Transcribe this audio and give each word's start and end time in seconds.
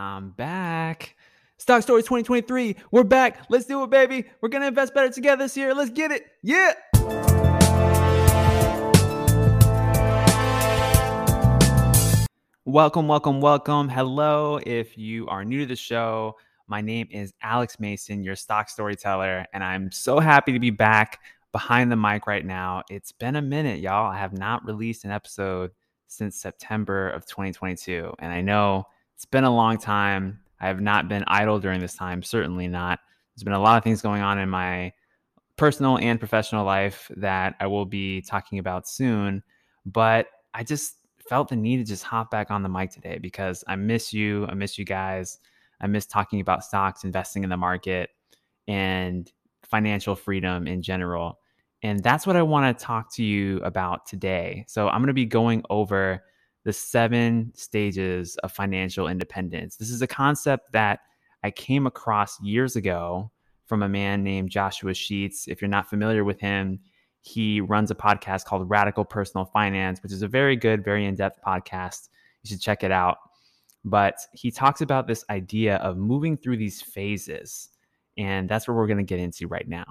I'm 0.00 0.30
back. 0.30 1.14
Stock 1.58 1.82
Stories 1.82 2.06
2023. 2.06 2.74
We're 2.90 3.04
back. 3.04 3.44
Let's 3.50 3.66
do 3.66 3.84
it, 3.84 3.90
baby. 3.90 4.24
We're 4.40 4.48
going 4.48 4.62
to 4.62 4.68
invest 4.68 4.94
better 4.94 5.10
together 5.12 5.44
this 5.44 5.58
year. 5.58 5.74
Let's 5.74 5.90
get 5.90 6.10
it. 6.10 6.24
Yeah. 6.42 6.72
Welcome, 12.64 13.08
welcome, 13.08 13.42
welcome. 13.42 13.90
Hello. 13.90 14.58
If 14.64 14.96
you 14.96 15.26
are 15.26 15.44
new 15.44 15.60
to 15.60 15.66
the 15.66 15.76
show, 15.76 16.34
my 16.66 16.80
name 16.80 17.06
is 17.10 17.34
Alex 17.42 17.78
Mason, 17.78 18.22
your 18.22 18.36
stock 18.36 18.70
storyteller, 18.70 19.44
and 19.52 19.62
I'm 19.62 19.92
so 19.92 20.18
happy 20.18 20.54
to 20.54 20.58
be 20.58 20.70
back 20.70 21.20
behind 21.52 21.92
the 21.92 21.96
mic 21.96 22.26
right 22.26 22.46
now. 22.46 22.84
It's 22.88 23.12
been 23.12 23.36
a 23.36 23.42
minute, 23.42 23.80
y'all. 23.80 24.10
I 24.10 24.16
have 24.16 24.32
not 24.32 24.64
released 24.64 25.04
an 25.04 25.10
episode 25.10 25.72
since 26.06 26.36
September 26.36 27.10
of 27.10 27.26
2022, 27.26 28.14
and 28.18 28.32
I 28.32 28.40
know 28.40 28.86
it's 29.20 29.26
been 29.26 29.44
a 29.44 29.54
long 29.54 29.76
time. 29.76 30.40
I 30.62 30.68
have 30.68 30.80
not 30.80 31.06
been 31.06 31.24
idle 31.26 31.60
during 31.60 31.80
this 31.80 31.94
time, 31.94 32.22
certainly 32.22 32.68
not. 32.68 33.00
There's 33.36 33.44
been 33.44 33.52
a 33.52 33.60
lot 33.60 33.76
of 33.76 33.84
things 33.84 34.00
going 34.00 34.22
on 34.22 34.38
in 34.38 34.48
my 34.48 34.94
personal 35.58 35.98
and 35.98 36.18
professional 36.18 36.64
life 36.64 37.10
that 37.18 37.54
I 37.60 37.66
will 37.66 37.84
be 37.84 38.22
talking 38.22 38.58
about 38.58 38.88
soon, 38.88 39.42
but 39.84 40.28
I 40.54 40.64
just 40.64 40.96
felt 41.28 41.48
the 41.48 41.56
need 41.56 41.76
to 41.76 41.84
just 41.84 42.02
hop 42.02 42.30
back 42.30 42.50
on 42.50 42.62
the 42.62 42.70
mic 42.70 42.92
today 42.92 43.18
because 43.18 43.62
I 43.68 43.76
miss 43.76 44.14
you. 44.14 44.46
I 44.46 44.54
miss 44.54 44.78
you 44.78 44.86
guys. 44.86 45.38
I 45.82 45.86
miss 45.86 46.06
talking 46.06 46.40
about 46.40 46.64
stocks, 46.64 47.04
investing 47.04 47.44
in 47.44 47.50
the 47.50 47.58
market, 47.58 48.08
and 48.68 49.30
financial 49.64 50.16
freedom 50.16 50.66
in 50.66 50.80
general. 50.80 51.40
And 51.82 52.02
that's 52.02 52.26
what 52.26 52.36
I 52.36 52.42
want 52.42 52.78
to 52.78 52.82
talk 52.82 53.12
to 53.16 53.22
you 53.22 53.58
about 53.58 54.06
today. 54.06 54.64
So, 54.66 54.88
I'm 54.88 55.02
going 55.02 55.08
to 55.08 55.12
be 55.12 55.26
going 55.26 55.62
over 55.68 56.22
the 56.64 56.72
seven 56.72 57.52
stages 57.54 58.36
of 58.38 58.52
financial 58.52 59.08
independence. 59.08 59.76
This 59.76 59.90
is 59.90 60.02
a 60.02 60.06
concept 60.06 60.72
that 60.72 61.00
I 61.42 61.50
came 61.50 61.86
across 61.86 62.40
years 62.42 62.76
ago 62.76 63.30
from 63.66 63.82
a 63.82 63.88
man 63.88 64.22
named 64.22 64.50
Joshua 64.50 64.92
Sheats. 64.92 65.48
If 65.48 65.62
you're 65.62 65.68
not 65.68 65.88
familiar 65.88 66.24
with 66.24 66.40
him, 66.40 66.80
he 67.22 67.60
runs 67.60 67.90
a 67.90 67.94
podcast 67.94 68.44
called 68.44 68.68
Radical 68.68 69.04
Personal 69.04 69.44
Finance, 69.46 70.02
which 70.02 70.12
is 70.12 70.22
a 70.22 70.28
very 70.28 70.56
good, 70.56 70.84
very 70.84 71.06
in 71.06 71.14
depth 71.14 71.38
podcast. 71.46 72.08
You 72.42 72.48
should 72.48 72.60
check 72.60 72.82
it 72.82 72.90
out. 72.90 73.18
But 73.84 74.16
he 74.32 74.50
talks 74.50 74.80
about 74.80 75.06
this 75.06 75.24
idea 75.30 75.76
of 75.76 75.96
moving 75.96 76.36
through 76.36 76.58
these 76.58 76.82
phases. 76.82 77.70
And 78.18 78.48
that's 78.48 78.68
what 78.68 78.76
we're 78.76 78.86
going 78.86 78.98
to 78.98 79.02
get 79.02 79.20
into 79.20 79.46
right 79.46 79.66
now. 79.68 79.86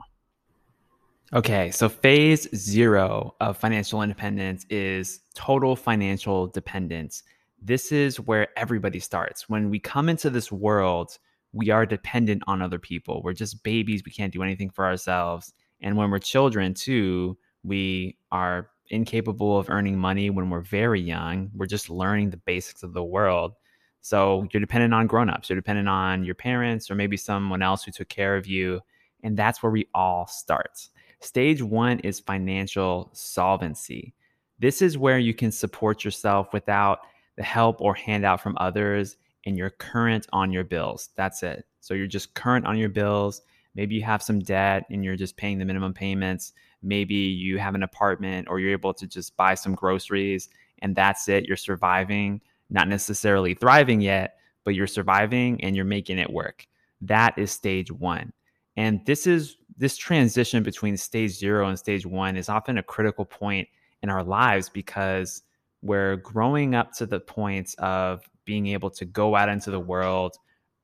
Okay, 1.31 1.69
so 1.69 1.87
phase 1.87 2.47
zero 2.55 3.35
of 3.39 3.55
financial 3.55 4.01
independence 4.01 4.65
is 4.71 5.19
total 5.35 5.75
financial 5.75 6.47
dependence. 6.47 7.21
This 7.61 7.91
is 7.91 8.19
where 8.19 8.47
everybody 8.57 8.99
starts. 8.99 9.47
When 9.47 9.69
we 9.69 9.79
come 9.79 10.09
into 10.09 10.31
this 10.31 10.51
world, 10.51 11.19
we 11.53 11.69
are 11.69 11.85
dependent 11.85 12.41
on 12.47 12.63
other 12.63 12.79
people. 12.79 13.21
We're 13.23 13.33
just 13.33 13.61
babies. 13.61 14.01
We 14.03 14.11
can't 14.11 14.33
do 14.33 14.41
anything 14.41 14.71
for 14.71 14.85
ourselves. 14.85 15.53
And 15.81 15.95
when 15.95 16.09
we're 16.09 16.17
children, 16.17 16.73
too, 16.73 17.37
we 17.63 18.17
are 18.31 18.71
incapable 18.87 19.59
of 19.59 19.69
earning 19.69 19.99
money 19.99 20.31
when 20.31 20.49
we're 20.49 20.61
very 20.61 20.99
young. 20.99 21.51
We're 21.53 21.67
just 21.67 21.91
learning 21.91 22.31
the 22.31 22.37
basics 22.37 22.81
of 22.81 22.93
the 22.93 23.03
world. 23.03 23.53
So 24.01 24.47
you're 24.51 24.61
dependent 24.61 24.95
on 24.95 25.05
grown-ups. 25.05 25.47
You're 25.47 25.57
dependent 25.57 25.89
on 25.89 26.23
your 26.23 26.33
parents 26.33 26.89
or 26.89 26.95
maybe 26.95 27.17
someone 27.17 27.61
else 27.61 27.83
who 27.83 27.91
took 27.91 28.09
care 28.09 28.35
of 28.35 28.47
you. 28.47 28.81
And 29.21 29.37
that's 29.37 29.61
where 29.61 29.71
we 29.71 29.87
all 29.93 30.25
start. 30.25 30.89
Stage 31.21 31.61
one 31.61 31.99
is 31.99 32.19
financial 32.19 33.09
solvency. 33.13 34.13
This 34.59 34.81
is 34.81 34.97
where 34.97 35.19
you 35.19 35.33
can 35.33 35.51
support 35.51 36.03
yourself 36.03 36.53
without 36.53 36.99
the 37.35 37.43
help 37.43 37.81
or 37.81 37.93
handout 37.93 38.41
from 38.41 38.57
others 38.59 39.17
and 39.45 39.57
you're 39.57 39.69
current 39.69 40.27
on 40.33 40.51
your 40.51 40.63
bills. 40.63 41.09
That's 41.15 41.43
it. 41.43 41.65
So 41.79 41.93
you're 41.93 42.07
just 42.07 42.33
current 42.33 42.65
on 42.65 42.77
your 42.77 42.89
bills. 42.89 43.41
Maybe 43.75 43.95
you 43.95 44.03
have 44.03 44.21
some 44.21 44.39
debt 44.39 44.85
and 44.89 45.03
you're 45.03 45.15
just 45.15 45.37
paying 45.37 45.57
the 45.59 45.65
minimum 45.65 45.93
payments. 45.93 46.53
Maybe 46.81 47.15
you 47.15 47.57
have 47.57 47.75
an 47.75 47.83
apartment 47.83 48.47
or 48.49 48.59
you're 48.59 48.71
able 48.71 48.93
to 48.95 49.07
just 49.07 49.35
buy 49.37 49.55
some 49.55 49.75
groceries 49.75 50.49
and 50.81 50.95
that's 50.95 51.27
it. 51.29 51.45
You're 51.45 51.57
surviving, 51.57 52.41
not 52.69 52.87
necessarily 52.87 53.53
thriving 53.53 54.01
yet, 54.01 54.37
but 54.63 54.75
you're 54.75 54.87
surviving 54.87 55.63
and 55.63 55.75
you're 55.75 55.85
making 55.85 56.17
it 56.17 56.31
work. 56.31 56.67
That 57.01 57.37
is 57.37 57.51
stage 57.51 57.91
one. 57.91 58.33
And 58.75 59.05
this 59.05 59.27
is 59.27 59.55
this 59.79 59.95
transition 59.95 60.61
between 60.61 60.97
stage 60.97 61.31
zero 61.31 61.67
and 61.67 61.79
stage 61.79 62.05
one 62.05 62.35
is 62.35 62.49
often 62.49 62.77
a 62.77 62.83
critical 62.83 63.23
point 63.25 63.67
in 64.03 64.09
our 64.09 64.23
lives 64.23 64.69
because 64.69 65.41
we're 65.81 66.17
growing 66.17 66.75
up 66.75 66.91
to 66.91 67.05
the 67.05 67.19
point 67.19 67.73
of 67.79 68.21
being 68.43 68.67
able 68.67 68.89
to 68.89 69.05
go 69.05 69.35
out 69.35 69.47
into 69.47 69.71
the 69.71 69.79
world, 69.79 70.35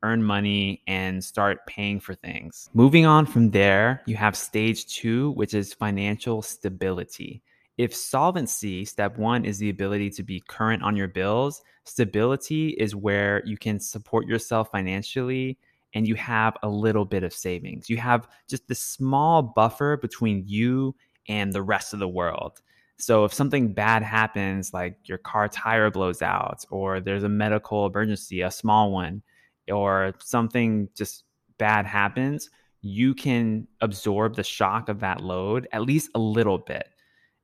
earn 0.01 0.23
money, 0.23 0.81
and 0.87 1.21
start 1.21 1.65
paying 1.67 1.99
for 1.99 2.15
things. 2.15 2.69
Moving 2.73 3.05
on 3.05 3.25
from 3.25 3.51
there, 3.51 4.01
you 4.05 4.15
have 4.15 4.35
stage 4.35 4.87
two, 4.87 5.31
which 5.31 5.53
is 5.53 5.73
financial 5.73 6.41
stability. 6.41 7.41
If 7.77 7.93
solvency, 7.93 8.85
step 8.85 9.17
one, 9.17 9.43
is 9.43 9.57
the 9.57 9.69
ability 9.69 10.11
to 10.11 10.23
be 10.23 10.41
current 10.47 10.83
on 10.83 10.95
your 10.95 11.09
bills, 11.09 11.61
stability 11.83 12.69
is 12.69 12.95
where 12.95 13.43
you 13.45 13.57
can 13.57 13.81
support 13.81 14.25
yourself 14.25 14.71
financially 14.71 15.57
and 15.95 16.07
you 16.07 16.13
have 16.15 16.55
a 16.61 16.69
little 16.69 17.05
bit 17.05 17.23
of 17.23 17.33
savings. 17.33 17.89
You 17.89 17.97
have 17.97 18.27
just 18.49 18.67
this 18.67 18.81
small 18.81 19.41
buffer 19.41 19.97
between 19.97 20.43
you 20.45 20.93
and 21.27 21.51
the 21.51 21.63
rest 21.63 21.93
of 21.93 21.99
the 21.99 22.07
world. 22.07 22.61
So 22.97 23.25
if 23.25 23.33
something 23.33 23.73
bad 23.73 24.03
happens, 24.03 24.73
like 24.73 24.97
your 25.05 25.17
car 25.17 25.47
tire 25.47 25.89
blows 25.89 26.21
out, 26.21 26.63
or 26.69 26.99
there's 26.99 27.23
a 27.23 27.29
medical 27.29 27.85
emergency, 27.87 28.41
a 28.41 28.51
small 28.51 28.91
one, 28.91 29.23
or 29.71 30.13
something 30.19 30.89
just 30.95 31.23
bad 31.57 31.85
happens, 31.85 32.49
you 32.81 33.15
can 33.15 33.67
absorb 33.81 34.35
the 34.35 34.43
shock 34.43 34.89
of 34.89 34.99
that 34.99 35.21
load 35.21 35.67
at 35.71 35.81
least 35.81 36.11
a 36.13 36.19
little 36.19 36.59
bit. 36.59 36.87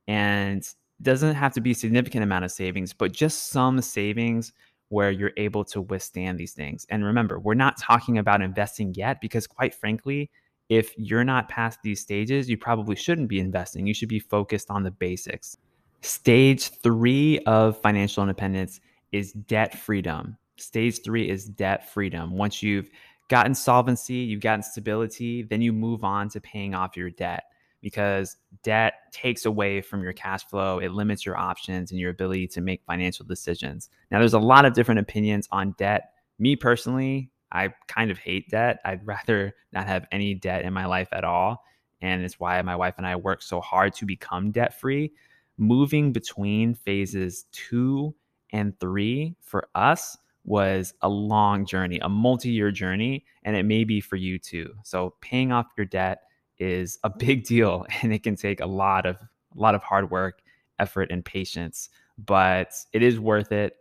And 0.07 0.63
doesn't 1.01 1.35
have 1.35 1.53
to 1.53 1.61
be 1.61 1.71
a 1.71 1.75
significant 1.75 2.23
amount 2.23 2.45
of 2.45 2.51
savings, 2.51 2.93
but 2.93 3.11
just 3.11 3.49
some 3.49 3.81
savings 3.81 4.53
where 4.91 5.09
you're 5.09 5.31
able 5.37 5.63
to 5.63 5.81
withstand 5.81 6.37
these 6.37 6.51
things. 6.51 6.85
And 6.89 7.05
remember, 7.05 7.39
we're 7.39 7.53
not 7.53 7.77
talking 7.77 8.17
about 8.17 8.41
investing 8.41 8.93
yet 8.93 9.21
because, 9.21 9.47
quite 9.47 9.73
frankly, 9.73 10.29
if 10.67 10.93
you're 10.97 11.23
not 11.23 11.47
past 11.47 11.79
these 11.81 12.01
stages, 12.01 12.49
you 12.49 12.57
probably 12.57 12.95
shouldn't 12.95 13.29
be 13.29 13.39
investing. 13.39 13.87
You 13.87 13.93
should 13.93 14.09
be 14.09 14.19
focused 14.19 14.69
on 14.69 14.83
the 14.83 14.91
basics. 14.91 15.55
Stage 16.01 16.69
three 16.83 17.39
of 17.45 17.81
financial 17.81 18.21
independence 18.21 18.81
is 19.13 19.31
debt 19.31 19.77
freedom. 19.77 20.37
Stage 20.57 21.01
three 21.03 21.29
is 21.29 21.45
debt 21.45 21.89
freedom. 21.89 22.35
Once 22.35 22.61
you've 22.61 22.89
gotten 23.29 23.55
solvency, 23.55 24.15
you've 24.15 24.41
gotten 24.41 24.61
stability, 24.61 25.43
then 25.43 25.61
you 25.61 25.71
move 25.71 26.03
on 26.03 26.27
to 26.29 26.41
paying 26.41 26.75
off 26.75 26.97
your 26.97 27.09
debt 27.11 27.45
because 27.81 28.37
debt 28.63 28.93
takes 29.11 29.45
away 29.45 29.81
from 29.81 30.03
your 30.03 30.13
cash 30.13 30.45
flow. 30.45 30.79
It 30.79 30.91
limits 30.91 31.25
your 31.25 31.37
options 31.37 31.91
and 31.91 31.99
your 31.99 32.11
ability 32.11 32.47
to 32.49 32.61
make 32.61 32.83
financial 32.85 33.25
decisions. 33.25 33.89
Now, 34.11 34.19
there's 34.19 34.33
a 34.33 34.39
lot 34.39 34.65
of 34.65 34.73
different 34.73 34.99
opinions 34.99 35.47
on 35.51 35.75
debt. 35.77 36.13
Me 36.39 36.55
personally, 36.55 37.31
I 37.51 37.73
kind 37.87 38.11
of 38.11 38.17
hate 38.17 38.49
debt. 38.49 38.79
I'd 38.85 39.05
rather 39.05 39.53
not 39.73 39.87
have 39.87 40.05
any 40.11 40.35
debt 40.35 40.63
in 40.63 40.73
my 40.73 40.85
life 40.85 41.09
at 41.11 41.23
all. 41.23 41.63
And 42.01 42.23
it's 42.23 42.39
why 42.39 42.61
my 42.61 42.75
wife 42.75 42.95
and 42.97 43.05
I 43.05 43.15
work 43.15 43.41
so 43.41 43.61
hard 43.61 43.93
to 43.95 44.05
become 44.05 44.51
debt 44.51 44.79
free. 44.79 45.11
Moving 45.57 46.11
between 46.11 46.73
phases 46.73 47.45
two 47.51 48.15
and 48.51 48.79
three 48.79 49.35
for 49.41 49.67
us 49.75 50.17
was 50.43 50.95
a 51.01 51.09
long 51.09 51.65
journey, 51.65 51.99
a 51.99 52.09
multi 52.09 52.49
year 52.49 52.71
journey, 52.71 53.25
and 53.43 53.55
it 53.55 53.63
may 53.63 53.83
be 53.83 54.01
for 54.01 54.15
you 54.15 54.39
too. 54.39 54.73
So, 54.83 55.13
paying 55.21 55.51
off 55.51 55.67
your 55.77 55.85
debt 55.85 56.21
is 56.61 56.99
a 57.03 57.09
big 57.09 57.43
deal 57.43 57.85
and 58.01 58.13
it 58.13 58.23
can 58.23 58.35
take 58.35 58.61
a 58.61 58.65
lot 58.65 59.05
of 59.05 59.17
a 59.17 59.59
lot 59.59 59.75
of 59.75 59.83
hard 59.83 60.09
work, 60.11 60.41
effort 60.79 61.11
and 61.11 61.25
patience, 61.25 61.89
but 62.17 62.73
it 62.93 63.03
is 63.03 63.19
worth 63.19 63.51
it 63.51 63.75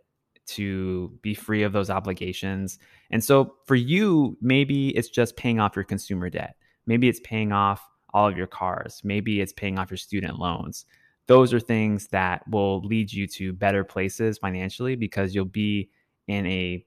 to 0.47 1.17
be 1.21 1.33
free 1.33 1.63
of 1.63 1.71
those 1.71 1.89
obligations. 1.89 2.77
And 3.09 3.23
so 3.23 3.55
for 3.65 3.75
you, 3.75 4.37
maybe 4.41 4.89
it's 4.89 5.07
just 5.07 5.37
paying 5.37 5.61
off 5.61 5.77
your 5.77 5.85
consumer 5.85 6.29
debt. 6.29 6.55
Maybe 6.85 7.07
it's 7.07 7.21
paying 7.21 7.53
off 7.53 7.87
all 8.13 8.27
of 8.27 8.37
your 8.37 8.47
cars. 8.47 9.01
Maybe 9.03 9.39
it's 9.39 9.53
paying 9.53 9.79
off 9.79 9.89
your 9.89 9.97
student 9.97 10.39
loans. 10.39 10.85
Those 11.27 11.53
are 11.53 11.59
things 11.59 12.07
that 12.07 12.45
will 12.49 12.81
lead 12.81 13.13
you 13.13 13.27
to 13.27 13.53
better 13.53 13.85
places 13.85 14.37
financially 14.37 14.95
because 14.95 15.33
you'll 15.33 15.45
be 15.45 15.89
in 16.27 16.45
a 16.47 16.85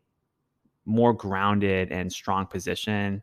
more 0.85 1.15
grounded 1.15 1.91
and 1.91 2.13
strong 2.13 2.45
position 2.47 3.23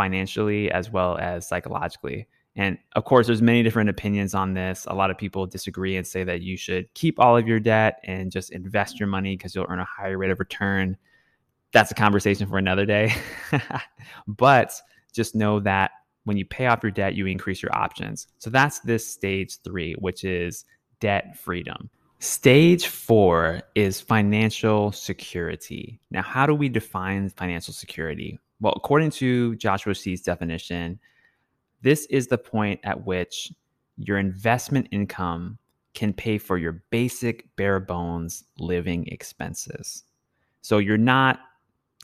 financially 0.00 0.70
as 0.70 0.90
well 0.90 1.18
as 1.18 1.46
psychologically. 1.46 2.26
And 2.56 2.78
of 2.96 3.04
course, 3.04 3.26
there's 3.26 3.42
many 3.42 3.62
different 3.62 3.90
opinions 3.90 4.34
on 4.34 4.54
this. 4.54 4.86
A 4.88 4.94
lot 4.94 5.10
of 5.10 5.18
people 5.18 5.46
disagree 5.46 5.94
and 5.98 6.06
say 6.06 6.24
that 6.24 6.40
you 6.40 6.56
should 6.56 6.92
keep 6.94 7.20
all 7.20 7.36
of 7.36 7.46
your 7.46 7.60
debt 7.60 8.00
and 8.04 8.32
just 8.32 8.50
invest 8.50 8.98
your 8.98 9.08
money 9.08 9.36
because 9.36 9.54
you'll 9.54 9.66
earn 9.68 9.78
a 9.78 9.84
higher 9.84 10.16
rate 10.16 10.30
of 10.30 10.38
return. 10.38 10.96
That's 11.72 11.90
a 11.90 11.94
conversation 11.94 12.48
for 12.48 12.56
another 12.56 12.86
day. 12.86 13.12
but 14.26 14.72
just 15.12 15.34
know 15.34 15.60
that 15.60 15.90
when 16.24 16.38
you 16.38 16.46
pay 16.46 16.64
off 16.64 16.82
your 16.82 16.92
debt, 16.92 17.14
you 17.14 17.26
increase 17.26 17.62
your 17.62 17.76
options. 17.76 18.26
So 18.38 18.48
that's 18.48 18.80
this 18.80 19.06
stage 19.06 19.58
three, 19.62 19.92
which 19.98 20.24
is 20.24 20.64
debt 21.00 21.36
freedom. 21.36 21.90
Stage 22.20 22.86
four 22.86 23.60
is 23.74 24.00
financial 24.00 24.92
security. 24.92 26.00
Now, 26.10 26.22
how 26.22 26.46
do 26.46 26.54
we 26.54 26.70
define 26.70 27.28
financial 27.28 27.74
security? 27.74 28.38
Well, 28.60 28.74
according 28.76 29.10
to 29.12 29.56
Joshua 29.56 29.94
Sheats' 29.94 30.22
definition, 30.22 30.98
this 31.82 32.06
is 32.06 32.26
the 32.26 32.38
point 32.38 32.80
at 32.84 33.06
which 33.06 33.52
your 33.96 34.18
investment 34.18 34.88
income 34.90 35.58
can 35.94 36.12
pay 36.12 36.38
for 36.38 36.56
your 36.58 36.82
basic 36.90 37.54
bare 37.56 37.80
bones 37.80 38.44
living 38.58 39.06
expenses. 39.08 40.04
So 40.62 40.78
you're 40.78 40.98
not 40.98 41.40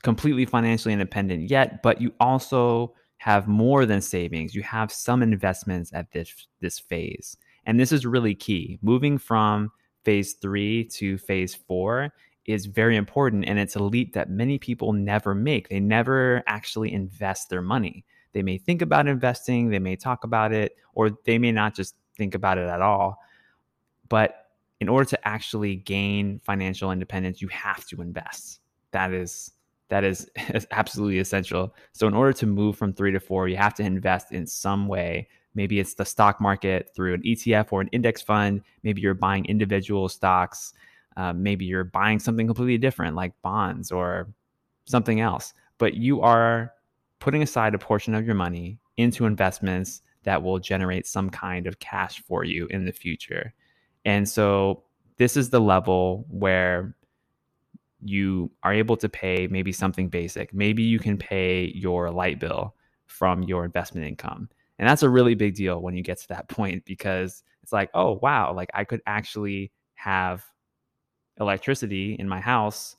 completely 0.03 0.47
financially 0.47 0.93
independent 0.93 1.50
yet, 1.50 1.82
but 1.82 2.00
you 2.00 2.12
also 2.20 2.94
have 3.19 3.49
more 3.49 3.87
than 3.87 4.00
savings. 4.00 4.55
You 4.55 4.62
have 4.62 4.93
some 4.93 5.23
investments 5.23 5.93
at 5.93 6.12
this 6.12 6.47
this 6.61 6.79
phase. 6.79 7.37
And 7.64 7.81
this 7.81 7.93
is 7.93 8.06
really 8.06 8.35
key. 8.35 8.79
Moving 8.82 9.19
from 9.19 9.73
phase 10.05 10.35
3 10.35 10.85
to 10.85 11.19
phase 11.19 11.55
4 11.55 12.12
is 12.47 12.67
very 12.67 12.97
important 12.97 13.45
and 13.47 13.59
it's 13.59 13.77
a 13.77 13.83
leap 13.83 14.15
that 14.15 14.31
many 14.31 14.59
people 14.59 14.93
never 14.93 15.35
make. 15.35 15.69
They 15.69 15.81
never 15.81 16.43
actually 16.47 16.93
invest 16.93 17.51
their 17.51 17.63
money. 17.63 18.05
They 18.33 18.43
may 18.43 18.59
think 18.59 18.83
about 18.83 19.09
investing, 19.09 19.71
they 19.71 19.79
may 19.79 19.97
talk 19.97 20.25
about 20.25 20.53
it, 20.53 20.77
or 20.95 21.11
they 21.25 21.39
may 21.39 21.53
not 21.53 21.75
just 21.75 21.95
think 22.17 22.35
about 22.35 22.59
it 22.59 22.69
at 22.69 22.83
all. 22.83 23.19
But 24.09 24.47
in 24.81 24.89
order 24.89 25.09
to 25.11 25.29
actually 25.29 25.77
gain 25.77 26.41
financial 26.45 26.93
independence, 26.93 27.41
you 27.41 27.49
have 27.49 27.87
to 27.87 28.03
invest. 28.03 28.61
That 28.93 29.13
is 29.13 29.53
that 29.89 30.05
is, 30.05 30.29
absolutely 30.71 31.19
essential. 31.19 31.75
So 31.93 32.07
in 32.07 32.15
order 32.15 32.33
to 32.35 32.47
move 32.47 32.77
from 32.77 32.93
3 32.93 33.13
to 33.13 33.21
4, 33.21 33.49
you 33.49 33.57
have 33.57 33.75
to 33.75 33.83
invest 33.83 34.33
in 34.33 34.47
some 34.47 34.89
way. 34.89 35.29
Maybe 35.55 35.81
it's 35.81 35.95
the 35.95 36.05
stock 36.05 36.41
market 36.41 36.91
through 36.95 37.15
an 37.15 37.23
ETF 37.23 37.69
or 37.71 37.81
an 37.81 37.89
index 37.89 38.21
fund. 38.21 38.63
Maybe 38.83 39.01
you're 39.01 39.15
buying 39.15 39.47
individual 39.47 40.09
stocks. 40.09 40.75
Uh, 41.17 41.33
maybe 41.33 41.65
you're 41.65 41.85
buying 41.85 42.19
something 42.19 42.47
completely 42.47 42.79
different 42.79 43.17
like 43.17 43.33
bonds 43.43 43.91
or 43.91 44.29
something 44.85 45.21
else. 45.21 45.55
But 45.79 45.95
you 45.95 46.21
are 46.21 46.73
putting 47.19 47.43
aside 47.43 47.75
a 47.75 47.79
portion 47.79 48.15
of 48.15 48.27
your 48.27 48.35
money 48.35 48.79
into 48.97 49.27
investments 49.27 50.03
that 50.25 50.43
will 50.43 50.59
generate 50.59 51.07
some 51.07 51.31
kind 51.31 51.67
of 51.67 51.79
cash 51.79 52.23
for 52.23 52.45
you 52.45 52.67
in 52.67 52.85
the 52.85 52.93
future. 52.93 53.55
And 54.05 54.29
so 54.29 54.83
this 55.17 55.37
is 55.37 55.51
the 55.51 55.61
level 55.61 56.27
where 56.29 56.97
you 58.05 58.51
are 58.62 58.73
able 58.73 58.97
to 58.99 59.09
pay 59.09 59.47
maybe 59.47 59.73
something 59.73 60.09
basic. 60.09 60.53
Maybe 60.53 60.83
you 60.83 60.99
can 60.99 61.17
pay 61.17 61.73
your 61.75 62.11
light 62.11 62.39
bill 62.39 62.75
from 63.07 63.43
your 63.43 63.65
investment 63.65 64.07
income. 64.07 64.49
And 64.79 64.89
that's 64.89 65.03
a 65.03 65.09
really 65.09 65.35
big 65.35 65.55
deal 65.55 65.81
when 65.81 65.97
you 65.97 66.03
get 66.03 66.19
to 66.19 66.29
that 66.29 66.49
point 66.49 66.85
because 66.85 67.43
it's 67.62 67.73
like, 67.73 67.91
oh, 67.95 68.19
wow, 68.23 68.53
like 68.53 68.71
I 68.75 68.85
could 68.85 69.01
actually 69.07 69.73
have 69.95 70.45
electricity 71.41 72.15
in 72.15 72.29
my 72.29 72.41
house 72.41 72.97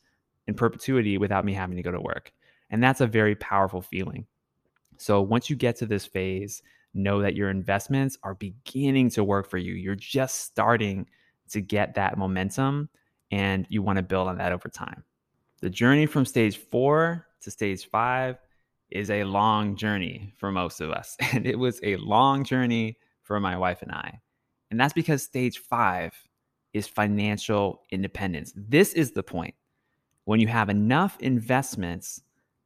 in 0.48 0.54
perpetuity 0.54 1.18
without 1.18 1.46
me 1.46 1.54
having 1.54 1.76
to 1.78 1.84
go 1.84 1.92
to 1.92 2.00
work. 2.00 2.32
And 2.70 2.84
that's 2.84 3.02
a 3.02 3.08
very 3.08 3.36
powerful 3.36 3.82
feeling. 3.82 4.26
So 4.98 5.22
once 5.22 5.50
you 5.50 5.56
get 5.56 5.76
to 5.78 5.86
this 5.86 6.06
phase, 6.06 6.64
know 6.94 7.22
that 7.22 7.36
your 7.36 7.50
investments 7.50 8.18
are 8.24 8.34
beginning 8.36 9.10
to 9.12 9.24
work 9.24 9.50
for 9.50 9.58
you. 9.58 9.74
You're 9.74 9.96
just 9.96 10.42
starting 10.42 11.08
to 11.50 11.62
get 11.62 11.96
that 11.96 12.18
momentum 12.18 12.90
and 13.32 13.66
you 13.70 13.82
want 13.82 13.98
to 13.98 14.04
build 14.04 14.28
on 14.28 14.38
that 14.38 14.52
over 14.52 14.70
time. 14.70 15.04
The 15.62 15.70
journey 15.70 16.06
from 16.06 16.26
stage 16.26 16.58
four 16.58 17.28
to 17.42 17.52
stage 17.52 17.90
five 17.90 18.38
is 18.90 19.10
a 19.10 19.24
long 19.26 19.76
journey 19.76 20.34
for 20.38 20.52
most 20.52 20.82
of 20.82 20.92
us. 20.92 21.18
And 21.34 21.46
it 21.46 21.60
was 21.60 21.80
a 21.84 21.98
long 21.98 22.44
journey 22.44 22.98
for 23.22 23.40
my 23.40 23.58
wife 23.58 23.82
and 23.82 23.92
I. 23.92 24.22
And 24.72 24.80
that's 24.80 24.94
because 24.94 25.24
stage 25.24 25.60
five 25.60 26.14
is 26.78 26.88
financial 26.88 27.82
independence. 27.92 28.54
This 28.56 28.94
is 28.94 29.12
the 29.12 29.24
point 29.24 29.56
when 30.26 30.40
you 30.40 30.48
have 30.48 30.70
enough 30.70 31.18
investments 31.20 32.22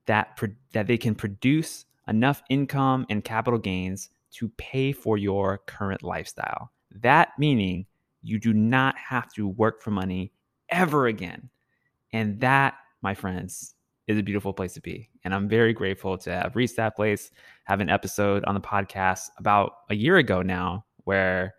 that, 0.05 0.35
pro- 0.35 0.49
that 0.73 0.87
they 0.87 0.97
can 0.97 1.15
produce 1.15 1.85
enough 2.07 2.43
income 2.49 3.05
and 3.09 3.23
capital 3.23 3.59
gains 3.59 4.09
to 4.31 4.49
pay 4.57 4.91
for 4.91 5.17
your 5.17 5.59
current 5.59 6.03
lifestyle. 6.03 6.71
That 6.91 7.29
meaning 7.39 7.85
you 8.21 8.39
do 8.39 8.53
not 8.53 8.97
have 8.97 9.31
to 9.33 9.47
work 9.47 9.81
for 9.81 9.91
money 9.91 10.31
ever 10.69 11.07
again. 11.07 11.49
And 12.13 12.39
that, 12.41 12.75
my 13.01 13.13
friends, 13.13 13.75
is 14.07 14.17
a 14.17 14.23
beautiful 14.23 14.53
place 14.53 14.73
to 14.73 14.81
be. 14.81 15.09
And 15.23 15.33
I'm 15.33 15.47
very 15.47 15.73
grateful 15.73 16.17
to 16.19 16.31
have 16.31 16.55
reached 16.55 16.75
that 16.75 16.95
place, 16.95 17.31
have 17.63 17.79
an 17.79 17.89
episode 17.89 18.43
on 18.45 18.55
the 18.55 18.61
podcast 18.61 19.29
about 19.37 19.73
a 19.89 19.95
year 19.95 20.17
ago 20.17 20.41
now 20.41 20.85
where 21.05 21.55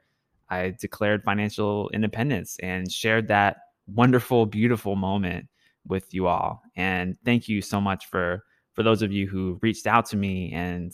I 0.52 0.76
declared 0.78 1.24
financial 1.24 1.88
independence 1.94 2.58
and 2.62 2.92
shared 2.92 3.28
that 3.28 3.56
wonderful, 3.86 4.44
beautiful 4.44 4.96
moment 4.96 5.46
with 5.86 6.12
you 6.12 6.26
all. 6.26 6.62
And 6.76 7.16
thank 7.24 7.48
you 7.48 7.62
so 7.62 7.80
much 7.80 8.06
for 8.06 8.44
for 8.74 8.82
those 8.82 9.02
of 9.02 9.12
you 9.12 9.26
who 9.28 9.58
reached 9.62 9.86
out 9.86 10.06
to 10.06 10.16
me 10.16 10.52
and 10.52 10.92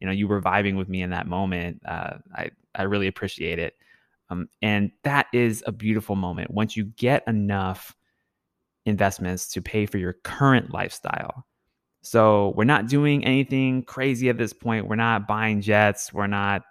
you 0.00 0.06
know 0.06 0.12
you 0.12 0.26
were 0.26 0.40
vibing 0.40 0.76
with 0.76 0.88
me 0.88 1.02
in 1.02 1.10
that 1.10 1.26
moment. 1.26 1.82
Uh, 1.86 2.14
I 2.34 2.50
I 2.74 2.84
really 2.84 3.06
appreciate 3.06 3.58
it. 3.58 3.74
Um, 4.30 4.48
and 4.62 4.90
that 5.02 5.26
is 5.34 5.62
a 5.66 5.72
beautiful 5.72 6.16
moment 6.16 6.50
once 6.50 6.74
you 6.74 6.84
get 6.84 7.22
enough 7.26 7.94
investments 8.86 9.48
to 9.52 9.60
pay 9.60 9.84
for 9.84 9.98
your 9.98 10.14
current 10.24 10.72
lifestyle. 10.72 11.44
So 12.00 12.52
we're 12.56 12.64
not 12.64 12.88
doing 12.88 13.24
anything 13.24 13.82
crazy 13.82 14.30
at 14.30 14.38
this 14.38 14.52
point. 14.52 14.88
We're 14.88 14.96
not 14.96 15.26
buying 15.26 15.60
jets. 15.60 16.12
We're 16.12 16.26
not 16.26 16.62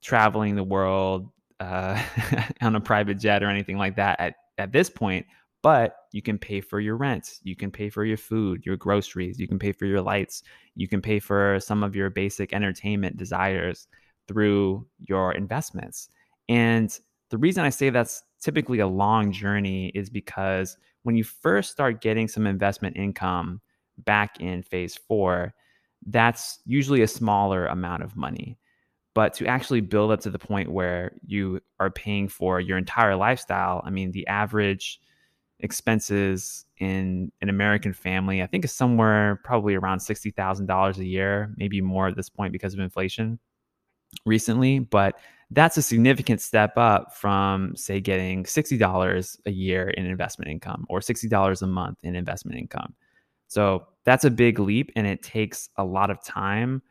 traveling 0.00 0.54
the 0.56 0.64
world 0.64 1.28
uh, 1.62 2.02
on 2.60 2.74
a 2.74 2.80
private 2.80 3.18
jet 3.18 3.42
or 3.42 3.48
anything 3.48 3.78
like 3.78 3.96
that 3.96 4.18
at, 4.20 4.34
at 4.58 4.72
this 4.72 4.90
point. 4.90 5.26
But 5.62 5.94
you 6.12 6.22
can 6.22 6.38
pay 6.38 6.60
for 6.60 6.80
your 6.80 6.96
rent. 6.96 7.38
You 7.44 7.54
can 7.54 7.70
pay 7.70 7.88
for 7.88 8.04
your 8.04 8.16
food, 8.16 8.66
your 8.66 8.76
groceries. 8.76 9.38
You 9.38 9.46
can 9.46 9.60
pay 9.60 9.70
for 9.70 9.86
your 9.86 10.02
lights. 10.02 10.42
You 10.74 10.88
can 10.88 11.00
pay 11.00 11.20
for 11.20 11.60
some 11.60 11.84
of 11.84 11.94
your 11.94 12.10
basic 12.10 12.52
entertainment 12.52 13.16
desires 13.16 13.86
through 14.26 14.86
your 15.06 15.32
investments. 15.32 16.08
And 16.48 16.96
the 17.30 17.38
reason 17.38 17.64
I 17.64 17.70
say 17.70 17.90
that's 17.90 18.24
typically 18.40 18.80
a 18.80 18.86
long 18.88 19.30
journey 19.30 19.92
is 19.94 20.10
because 20.10 20.76
when 21.04 21.14
you 21.14 21.22
first 21.22 21.70
start 21.70 22.00
getting 22.00 22.26
some 22.26 22.46
investment 22.46 22.96
income 22.96 23.60
back 23.98 24.40
in 24.40 24.64
phase 24.64 24.98
four, 25.08 25.54
that's 26.06 26.58
usually 26.64 27.02
a 27.02 27.08
smaller 27.08 27.66
amount 27.66 28.02
of 28.02 28.16
money. 28.16 28.58
But 29.14 29.34
to 29.34 29.46
actually 29.46 29.82
build 29.82 30.10
up 30.10 30.20
to 30.20 30.30
the 30.30 30.38
point 30.38 30.70
where 30.70 31.12
you 31.26 31.60
are 31.78 31.90
paying 31.90 32.28
for 32.28 32.60
your 32.60 32.78
entire 32.78 33.14
lifestyle, 33.14 33.82
I 33.84 33.90
mean, 33.90 34.10
the 34.10 34.26
average 34.26 35.00
expenses 35.60 36.64
in 36.78 37.30
an 37.40 37.48
American 37.48 37.92
family, 37.92 38.42
I 38.42 38.46
think 38.46 38.64
is 38.64 38.72
somewhere 38.72 39.40
probably 39.44 39.74
around 39.74 39.98
$60,000 39.98 40.98
a 40.98 41.04
year, 41.04 41.54
maybe 41.56 41.80
more 41.80 42.08
at 42.08 42.16
this 42.16 42.28
point 42.28 42.52
because 42.52 42.74
of 42.74 42.80
inflation 42.80 43.38
recently. 44.26 44.80
But 44.80 45.18
that's 45.50 45.76
a 45.76 45.82
significant 45.82 46.40
step 46.40 46.76
up 46.76 47.14
from 47.14 47.76
say 47.76 48.00
getting 48.00 48.44
$60 48.44 49.36
a 49.46 49.50
year 49.50 49.90
in 49.90 50.06
investment 50.06 50.50
income 50.50 50.86
or 50.88 51.00
$60 51.00 51.62
a 51.62 51.66
month 51.66 51.98
in 52.02 52.16
investment 52.16 52.58
income. 52.58 52.94
So 53.48 53.86
that's 54.04 54.24
a 54.24 54.30
big 54.30 54.58
leap 54.58 54.90
and 54.96 55.06
it 55.06 55.22
takes 55.22 55.68
a 55.76 55.84
lot 55.84 56.10
of 56.10 56.24
time 56.24 56.82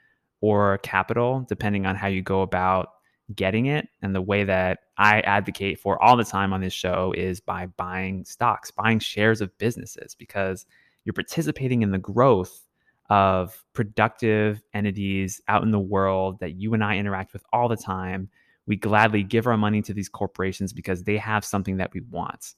or 0.42 0.80
capital 0.80 1.46
depending 1.48 1.86
on 1.86 1.96
how 1.96 2.08
you 2.08 2.22
go 2.22 2.42
about 2.42 2.90
getting 3.34 3.68
it. 3.68 3.88
And 4.02 4.14
the 4.14 4.22
way 4.22 4.44
that 4.44 4.80
I 4.98 5.22
advocate 5.22 5.80
for 5.80 6.02
all 6.02 6.18
the 6.18 6.24
time 6.26 6.52
on 6.52 6.62
this 6.62 6.74
show 6.74 7.14
is 7.16 7.40
by 7.40 7.68
buying 7.68 8.26
stocks, 8.26 8.72
buying 8.72 9.00
shares 9.00 9.40
of 9.40 9.58
businesses 9.58 10.16
because 10.16 10.66
you're 11.06 11.14
participating 11.14 11.82
in 11.82 11.92
the 11.92 11.98
growth 11.98 12.68
of 13.10 13.64
productive 13.74 14.62
entities 14.74 15.42
out 15.48 15.64
in 15.64 15.72
the 15.72 15.80
world 15.80 16.40
that 16.40 16.56
you 16.56 16.74
and 16.74 16.84
I 16.84 16.98
interact 16.98 17.34
with 17.34 17.44
all 17.54 17.68
the 17.68 17.78
time 17.78 18.30
we 18.68 18.76
gladly 18.76 19.24
give 19.24 19.48
our 19.48 19.58
money 19.58 19.82
to 19.82 19.94
these 19.94 20.10
corporations 20.10 20.74
because 20.74 21.04
they 21.04 21.18
have 21.18 21.44
something 21.44 21.78
that 21.78 21.94
we 21.94 22.02
want. 22.02 22.54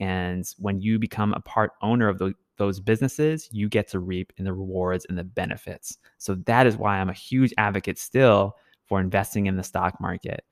And 0.00 0.44
when 0.58 0.80
you 0.80 0.98
become 0.98 1.32
a 1.34 1.40
part 1.40 1.72
owner 1.82 2.08
of 2.08 2.18
the, 2.18 2.34
those 2.58 2.80
businesses, 2.80 3.48
you 3.52 3.68
get 3.68 3.88
to 3.88 3.98
reap 3.98 4.32
in 4.36 4.44
the 4.44 4.52
rewards 4.52 5.06
and 5.08 5.18
the 5.18 5.24
benefits. 5.24 5.98
So 6.18 6.34
that 6.46 6.66
is 6.66 6.76
why 6.76 6.98
I'm 6.98 7.08
a 7.08 7.14
huge 7.14 7.52
advocate 7.58 7.98
still 7.98 8.56
for 8.86 9.00
investing 9.00 9.46
in 9.46 9.56
the 9.56 9.62
stock 9.62 10.00
market. 10.00 10.44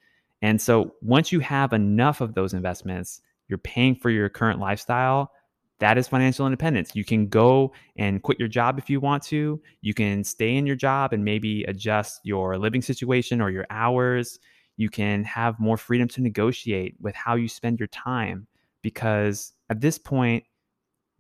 And 0.43 0.61
so 0.61 0.95
once 1.03 1.33
you 1.33 1.41
have 1.41 1.73
enough 1.73 2.21
of 2.21 2.35
those 2.35 2.55
investments, 2.55 3.21
you're 3.49 3.59
paying 3.59 3.95
for 3.95 4.11
your 4.11 4.29
current 4.29 4.59
lifestyle. 4.59 5.33
That 5.81 5.99
is 5.99 6.09
financial 6.09 6.47
independence. 6.47 6.95
You 6.95 7.05
can 7.05 7.29
go 7.29 7.73
and 7.97 8.23
quit 8.23 8.39
your 8.39 8.49
job 8.49 8.79
if 8.79 8.89
you 8.89 9.01
want 9.01 9.23
to. 9.25 9.61
You 9.81 9.95
can 9.95 10.25
stay 10.25 10.57
in 10.57 10.67
your 10.67 10.77
job 10.77 11.13
and 11.13 11.25
maybe 11.25 11.65
adjust 11.65 12.21
your 12.25 12.59
living 12.59 12.83
situation 12.83 13.41
or 13.41 13.51
your 13.51 13.67
hours 13.71 14.39
you 14.81 14.89
can 14.89 15.25
have 15.25 15.61
more 15.61 15.77
freedom 15.77 16.09
to 16.09 16.23
negotiate 16.23 16.95
with 17.03 17.15
how 17.15 17.35
you 17.35 17.49
spend 17.49 17.79
your 17.79 17.89
time 17.89 18.47
because 18.81 19.53
at 19.69 19.83
this 19.83 19.99
point 19.99 20.43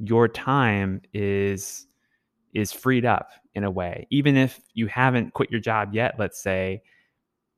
your 0.00 0.28
time 0.28 1.02
is 1.14 1.86
is 2.54 2.72
freed 2.72 3.06
up 3.06 3.30
in 3.54 3.64
a 3.64 3.70
way 3.70 4.06
even 4.10 4.36
if 4.36 4.60
you 4.74 4.86
haven't 4.88 5.34
quit 5.34 5.50
your 5.50 5.60
job 5.60 5.94
yet 5.94 6.16
let's 6.18 6.42
say 6.42 6.82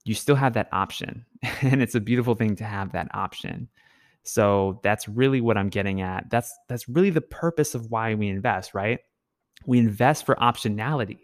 you 0.04 0.14
still 0.14 0.36
have 0.36 0.54
that 0.54 0.68
option 0.72 1.24
and 1.62 1.82
it's 1.82 1.94
a 1.94 2.00
beautiful 2.00 2.34
thing 2.34 2.56
to 2.56 2.64
have 2.64 2.92
that 2.92 3.08
option 3.14 3.68
So 4.24 4.80
that's 4.82 5.08
really 5.08 5.40
what 5.40 5.56
I'm 5.58 5.68
getting 5.68 6.00
at. 6.00 6.30
That's 6.30 6.52
that's 6.68 6.88
really 6.88 7.10
the 7.10 7.20
purpose 7.20 7.74
of 7.74 7.90
why 7.90 8.14
we 8.14 8.28
invest, 8.28 8.74
right? 8.74 9.00
We 9.66 9.78
invest 9.78 10.26
for 10.26 10.36
optionality. 10.36 11.18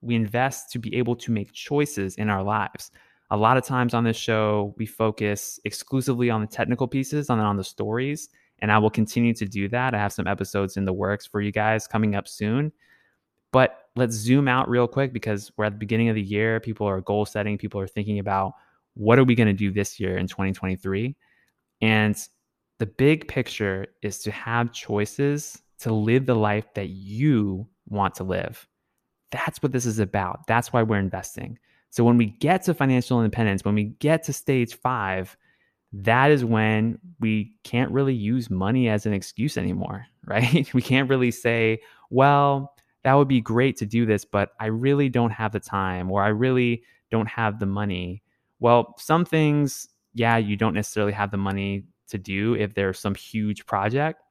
We 0.00 0.14
invest 0.14 0.70
to 0.72 0.78
be 0.78 0.96
able 0.96 1.16
to 1.16 1.32
make 1.32 1.52
choices 1.52 2.16
in 2.16 2.30
our 2.30 2.42
lives. 2.42 2.90
A 3.30 3.36
lot 3.36 3.58
of 3.58 3.64
times 3.64 3.94
on 3.94 4.04
this 4.04 4.16
show, 4.16 4.74
we 4.78 4.86
focus 4.86 5.60
exclusively 5.64 6.30
on 6.30 6.40
the 6.40 6.46
technical 6.46 6.88
pieces, 6.88 7.28
on, 7.30 7.40
on 7.40 7.56
the 7.56 7.64
stories, 7.64 8.30
and 8.60 8.72
I 8.72 8.78
will 8.78 8.90
continue 8.90 9.34
to 9.34 9.46
do 9.46 9.68
that. 9.68 9.94
I 9.94 9.98
have 9.98 10.12
some 10.12 10.26
episodes 10.26 10.76
in 10.76 10.84
the 10.84 10.92
works 10.92 11.26
for 11.26 11.40
you 11.40 11.52
guys 11.52 11.86
coming 11.86 12.14
up 12.14 12.26
soon. 12.26 12.72
But 13.52 13.88
let's 13.96 14.14
zoom 14.14 14.48
out 14.48 14.68
real 14.68 14.86
quick 14.86 15.12
because 15.12 15.50
we're 15.56 15.64
at 15.64 15.72
the 15.72 15.78
beginning 15.78 16.08
of 16.08 16.14
the 16.14 16.22
year. 16.22 16.60
People 16.60 16.86
are 16.86 17.00
goal 17.00 17.24
setting, 17.24 17.56
people 17.56 17.80
are 17.80 17.86
thinking 17.86 18.18
about 18.18 18.52
what 18.94 19.18
are 19.18 19.24
we 19.24 19.34
going 19.34 19.46
to 19.46 19.52
do 19.52 19.70
this 19.70 19.98
year 20.00 20.18
in 20.18 20.26
2023? 20.26 21.16
And 21.80 22.28
the 22.78 22.86
big 22.86 23.28
picture 23.28 23.86
is 24.02 24.18
to 24.20 24.30
have 24.30 24.72
choices 24.72 25.62
to 25.80 25.92
live 25.92 26.26
the 26.26 26.34
life 26.34 26.74
that 26.74 26.88
you 26.88 27.66
want 27.88 28.14
to 28.16 28.24
live. 28.24 28.66
That's 29.30 29.62
what 29.62 29.72
this 29.72 29.86
is 29.86 29.98
about. 29.98 30.46
That's 30.46 30.72
why 30.72 30.82
we're 30.82 30.98
investing. 30.98 31.58
So 31.90 32.04
when 32.04 32.16
we 32.16 32.26
get 32.26 32.62
to 32.64 32.74
financial 32.74 33.20
independence, 33.20 33.64
when 33.64 33.74
we 33.74 33.84
get 33.84 34.22
to 34.24 34.32
stage 34.32 34.74
five, 34.74 35.36
that 35.92 36.30
is 36.30 36.44
when 36.44 36.98
we 37.20 37.54
can't 37.64 37.90
really 37.90 38.14
use 38.14 38.50
money 38.50 38.88
as 38.88 39.06
an 39.06 39.12
excuse 39.12 39.56
anymore, 39.56 40.06
right? 40.24 40.72
We 40.74 40.82
can't 40.82 41.08
really 41.08 41.30
say, 41.30 41.80
well, 42.10 42.74
that 43.04 43.14
would 43.14 43.28
be 43.28 43.40
great 43.40 43.76
to 43.78 43.86
do 43.86 44.04
this, 44.04 44.24
but 44.24 44.50
I 44.60 44.66
really 44.66 45.08
don't 45.08 45.30
have 45.30 45.52
the 45.52 45.60
time 45.60 46.10
or 46.10 46.22
I 46.22 46.28
really 46.28 46.82
don't 47.10 47.28
have 47.28 47.58
the 47.58 47.66
money. 47.66 48.22
Well, 48.60 48.94
some 48.98 49.24
things, 49.24 49.88
yeah, 50.14 50.36
you 50.36 50.56
don't 50.56 50.74
necessarily 50.74 51.12
have 51.12 51.30
the 51.30 51.36
money 51.36 51.84
to 52.08 52.18
do 52.18 52.54
if 52.54 52.74
there's 52.74 52.98
some 52.98 53.14
huge 53.14 53.64
project. 53.66 54.22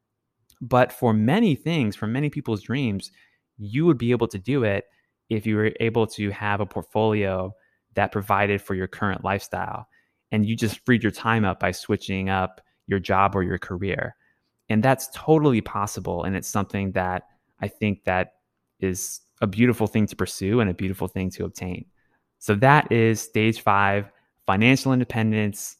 But 0.59 0.91
for 0.91 1.13
many 1.13 1.55
things, 1.55 1.95
for 1.95 2.07
many 2.07 2.29
people's 2.29 2.63
dreams, 2.63 3.11
you 3.57 3.85
would 3.85 3.97
be 3.97 4.11
able 4.11 4.27
to 4.27 4.37
do 4.37 4.63
it 4.63 4.85
if 5.29 5.45
you 5.45 5.55
were 5.55 5.71
able 5.79 6.07
to 6.07 6.29
have 6.31 6.59
a 6.59 6.65
portfolio 6.65 7.53
that 7.95 8.11
provided 8.11 8.61
for 8.61 8.75
your 8.75 8.87
current 8.87 9.23
lifestyle 9.23 9.87
and 10.31 10.45
you 10.45 10.55
just 10.55 10.83
freed 10.85 11.03
your 11.03 11.11
time 11.11 11.45
up 11.45 11.59
by 11.59 11.71
switching 11.71 12.29
up 12.29 12.61
your 12.87 12.99
job 12.99 13.35
or 13.35 13.43
your 13.43 13.57
career. 13.57 14.15
And 14.69 14.83
that's 14.83 15.09
totally 15.13 15.61
possible 15.61 16.23
and 16.23 16.35
it's 16.35 16.47
something 16.47 16.91
that 16.91 17.23
i 17.61 17.67
think 17.67 18.03
that 18.03 18.33
is 18.79 19.21
a 19.41 19.47
beautiful 19.47 19.87
thing 19.87 20.05
to 20.07 20.15
pursue 20.15 20.59
and 20.59 20.69
a 20.69 20.73
beautiful 20.73 21.07
thing 21.07 21.29
to 21.31 21.45
obtain. 21.45 21.85
So 22.39 22.55
that 22.55 22.91
is 22.91 23.21
stage 23.21 23.61
5 23.61 24.11
financial 24.45 24.93
independence. 24.93 25.77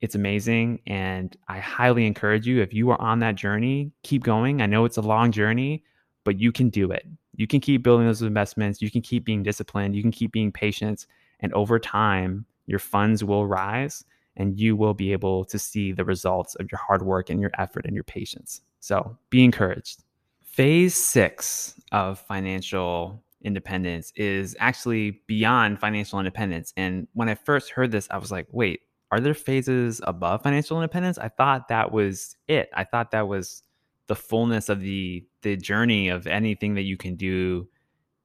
It's 0.00 0.14
amazing 0.14 0.80
and 0.86 1.36
i 1.48 1.58
highly 1.58 2.06
encourage 2.06 2.46
you 2.46 2.60
if 2.60 2.74
you 2.74 2.90
are 2.90 3.00
on 3.00 3.20
that 3.20 3.34
journey 3.34 3.92
keep 4.02 4.22
going. 4.22 4.60
I 4.60 4.66
know 4.66 4.84
it's 4.84 4.98
a 4.98 5.02
long 5.02 5.32
journey 5.32 5.84
but 6.24 6.40
you 6.40 6.50
can 6.50 6.68
do 6.68 6.90
it. 6.90 7.06
You 7.36 7.46
can 7.46 7.60
keep 7.60 7.84
building 7.84 8.06
those 8.06 8.22
investments. 8.22 8.82
You 8.82 8.90
can 8.90 9.00
keep 9.00 9.24
being 9.24 9.44
disciplined. 9.44 9.94
You 9.94 10.02
can 10.02 10.10
keep 10.10 10.32
being 10.32 10.50
patient. 10.50 11.06
And 11.40 11.52
over 11.52 11.78
time 11.78 12.46
your 12.66 12.78
funds 12.78 13.24
will 13.24 13.46
rise 13.46 14.04
and 14.36 14.58
you 14.58 14.76
will 14.76 14.94
be 14.94 15.12
able 15.12 15.44
to 15.46 15.58
see 15.58 15.92
the 15.92 16.04
results 16.04 16.54
of 16.56 16.70
your 16.70 16.78
hard 16.78 17.02
work 17.02 17.30
and 17.30 17.40
your 17.40 17.50
effort 17.58 17.86
and 17.86 17.94
your 17.94 18.04
patience. 18.04 18.60
So 18.80 19.16
be 19.30 19.44
encouraged. 19.44 20.02
Phase 20.44 20.94
six 20.94 21.80
of 21.92 22.18
financial 22.18 23.22
independence 23.42 24.12
is 24.16 24.56
actually 24.58 25.22
beyond 25.26 25.78
financial 25.78 26.18
independence. 26.18 26.72
And 26.76 27.06
when 27.12 27.28
i 27.28 27.34
first 27.34 27.70
heard 27.70 27.92
this 27.92 28.08
i 28.10 28.16
was 28.16 28.32
like 28.32 28.46
wait 28.50 28.80
are 29.10 29.20
there 29.20 29.34
phases 29.34 30.00
above 30.04 30.42
financial 30.42 30.76
independence? 30.78 31.18
I 31.18 31.28
thought 31.28 31.68
that 31.68 31.92
was 31.92 32.36
it. 32.48 32.70
I 32.74 32.84
thought 32.84 33.12
that 33.12 33.28
was 33.28 33.62
the 34.08 34.16
fullness 34.16 34.68
of 34.68 34.80
the 34.80 35.24
the 35.42 35.56
journey 35.56 36.08
of 36.08 36.26
anything 36.26 36.74
that 36.74 36.82
you 36.82 36.96
can 36.96 37.16
do 37.16 37.68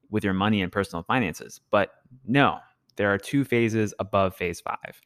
with 0.10 0.24
your 0.24 0.33
money 0.33 0.62
and 0.62 0.71
personal 0.71 1.03
finances. 1.03 1.62
But 1.69 1.91
no, 2.25 2.60
there 3.01 3.12
are 3.12 3.17
two 3.17 3.43
phases 3.43 3.96
above 3.98 4.36
phase 4.36 4.62
five. 4.62 5.01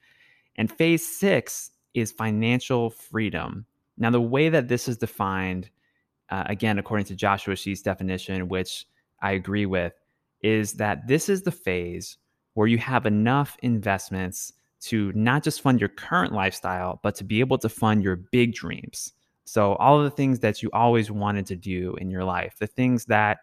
And 0.57 0.69
phase 0.69 1.07
six 1.07 1.71
is 1.93 2.11
financial 2.11 2.89
freedom. 2.89 3.65
Now, 3.97 4.09
the 4.09 4.19
way 4.19 4.49
that 4.49 4.67
this 4.67 4.89
is 4.89 4.97
defined, 4.97 5.69
uh, 6.29 6.43
again, 6.47 6.77
according 6.77 7.05
to 7.05 7.15
Joshua 7.15 7.55
Sheats' 7.55 7.81
definition, 7.81 8.49
which 8.49 8.85
I 9.21 9.31
agree 9.31 9.65
with, 9.65 9.93
is 10.41 10.73
that 10.73 11.07
this 11.07 11.29
is 11.29 11.43
the 11.43 11.53
phase 11.53 12.17
where 12.55 12.67
you 12.67 12.77
have 12.79 13.05
enough 13.05 13.55
investments 13.61 14.51
to 14.81 15.13
not 15.15 15.41
just 15.41 15.61
fund 15.61 15.79
your 15.79 15.87
current 15.87 16.33
lifestyle, 16.33 16.99
but 17.01 17.15
to 17.15 17.23
be 17.23 17.39
able 17.39 17.59
to 17.59 17.69
fund 17.69 18.03
your 18.03 18.17
big 18.17 18.53
dreams. 18.53 19.13
So, 19.45 19.75
all 19.75 19.97
of 19.97 20.03
the 20.03 20.11
things 20.17 20.39
that 20.39 20.61
you 20.61 20.69
always 20.73 21.09
wanted 21.09 21.45
to 21.45 21.55
do 21.55 21.95
in 22.01 22.11
your 22.11 22.25
life, 22.25 22.57
the 22.59 22.67
things 22.67 23.05
that 23.05 23.37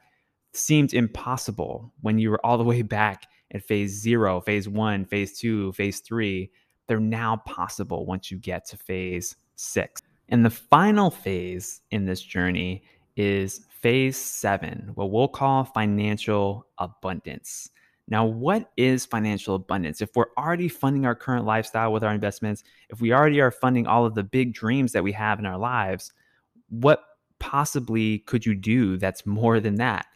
seemed 0.52 0.92
impossible 0.92 1.90
when 2.02 2.18
you 2.18 2.30
were 2.30 2.44
all 2.44 2.58
the 2.58 2.64
way 2.64 2.82
back 2.82 3.28
at 3.52 3.62
phase 3.62 3.92
zero, 3.92 4.40
phase 4.40 4.68
one, 4.68 5.04
phase 5.04 5.38
two, 5.38 5.72
phase 5.72 6.00
three, 6.00 6.50
they're 6.86 7.00
now 7.00 7.36
possible 7.46 8.06
once 8.06 8.30
you 8.30 8.38
get 8.38 8.66
to 8.66 8.76
phase 8.76 9.36
six. 9.54 10.02
And 10.28 10.44
the 10.44 10.50
final 10.50 11.10
phase 11.10 11.82
in 11.90 12.06
this 12.06 12.22
journey 12.22 12.82
is 13.16 13.66
phase 13.68 14.16
seven, 14.16 14.90
what 14.94 15.10
we'll 15.10 15.28
call 15.28 15.64
financial 15.64 16.66
abundance. 16.78 17.70
Now, 18.08 18.24
what 18.24 18.70
is 18.76 19.06
financial 19.06 19.54
abundance? 19.54 20.00
If 20.00 20.16
we're 20.16 20.32
already 20.36 20.68
funding 20.68 21.06
our 21.06 21.14
current 21.14 21.44
lifestyle 21.44 21.92
with 21.92 22.02
our 22.02 22.12
investments, 22.12 22.64
if 22.88 23.00
we 23.00 23.12
already 23.12 23.40
are 23.40 23.50
funding 23.50 23.86
all 23.86 24.04
of 24.04 24.14
the 24.14 24.24
big 24.24 24.54
dreams 24.54 24.92
that 24.92 25.04
we 25.04 25.12
have 25.12 25.38
in 25.38 25.46
our 25.46 25.58
lives, 25.58 26.12
what 26.68 27.04
possibly 27.38 28.20
could 28.20 28.44
you 28.44 28.54
do 28.54 28.96
that's 28.96 29.24
more 29.24 29.60
than 29.60 29.76
that? 29.76 30.06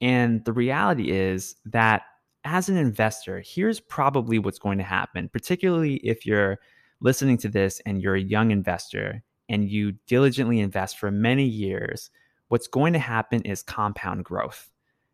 And 0.00 0.44
the 0.44 0.52
reality 0.52 1.10
is 1.10 1.56
that 1.66 2.02
as 2.46 2.68
an 2.68 2.76
investor, 2.76 3.42
here's 3.44 3.80
probably 3.80 4.38
what's 4.38 4.58
going 4.58 4.78
to 4.78 4.84
happen, 4.84 5.28
particularly 5.28 5.96
if 5.96 6.24
you're 6.24 6.58
listening 7.00 7.36
to 7.38 7.48
this 7.48 7.80
and 7.84 8.00
you're 8.00 8.14
a 8.14 8.20
young 8.20 8.50
investor 8.50 9.22
and 9.48 9.68
you 9.68 9.92
diligently 10.06 10.60
invest 10.60 10.98
for 10.98 11.10
many 11.10 11.44
years. 11.44 12.10
What's 12.48 12.68
going 12.68 12.92
to 12.94 12.98
happen 12.98 13.42
is 13.42 13.62
compound 13.62 14.24
growth 14.24 14.70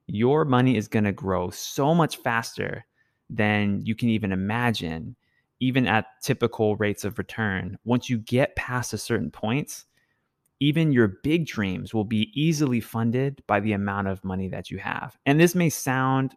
your 0.07 0.45
money 0.45 0.77
is 0.77 0.89
going 0.89 1.05
to 1.05 1.13
grow 1.13 1.51
so 1.51 1.95
much 1.95 2.17
faster 2.19 2.85
than 3.31 3.81
you 3.85 3.95
can 3.95 4.09
even 4.09 4.33
imagine, 4.33 5.17
even 5.61 5.87
at 5.87 6.07
typical 6.23 6.77
rates 6.77 7.05
of 7.05 7.19
return. 7.19 7.79
Once 7.85 8.11
you 8.11 8.19
get 8.19 8.57
past 8.57 8.93
a 8.93 8.99
certain 8.99 9.31
point, 9.31 9.85
even 10.61 10.93
your 10.93 11.09
big 11.23 11.47
dreams 11.47 11.93
will 11.93 12.05
be 12.05 12.31
easily 12.35 12.81
funded 12.81 13.43
by 13.47 13.59
the 13.59 13.73
amount 13.73 14.07
of 14.07 14.25
money 14.25 14.49
that 14.49 14.71
you 14.71 14.79
have. 14.79 15.17
And 15.27 15.41
this 15.41 15.55
may 15.55 15.71
sound 15.71 16.35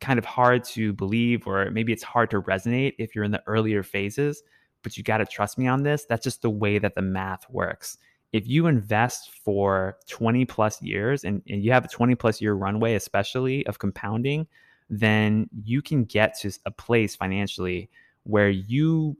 kind 0.00 0.18
of 0.18 0.24
hard 0.24 0.64
to 0.64 0.92
believe, 0.92 1.46
or 1.46 1.70
maybe 1.70 1.92
it's 1.92 2.02
hard 2.02 2.30
to 2.30 2.42
resonate 2.42 2.94
if 2.98 3.14
you're 3.14 3.24
in 3.24 3.30
the 3.30 3.42
earlier 3.46 3.82
phases, 3.82 4.42
but 4.82 4.96
you 4.96 5.02
got 5.02 5.18
to 5.18 5.26
trust 5.26 5.58
me 5.58 5.66
on 5.66 5.82
this. 5.82 6.04
That's 6.04 6.24
just 6.24 6.42
the 6.42 6.50
way 6.50 6.78
that 6.78 6.94
the 6.94 7.02
math 7.02 7.48
works 7.50 7.98
if 8.32 8.46
you 8.46 8.66
invest 8.66 9.30
for 9.30 9.96
20 10.08 10.44
plus 10.44 10.82
years 10.82 11.24
and, 11.24 11.42
and 11.48 11.62
you 11.62 11.72
have 11.72 11.84
a 11.84 11.88
20 11.88 12.14
plus 12.16 12.40
year 12.40 12.54
runway, 12.54 12.94
especially 12.94 13.66
of 13.66 13.78
compounding, 13.78 14.46
then 14.90 15.48
you 15.64 15.80
can 15.80 16.04
get 16.04 16.38
to 16.40 16.52
a 16.66 16.70
place 16.70 17.16
financially 17.16 17.88
where 18.24 18.50
you 18.50 19.16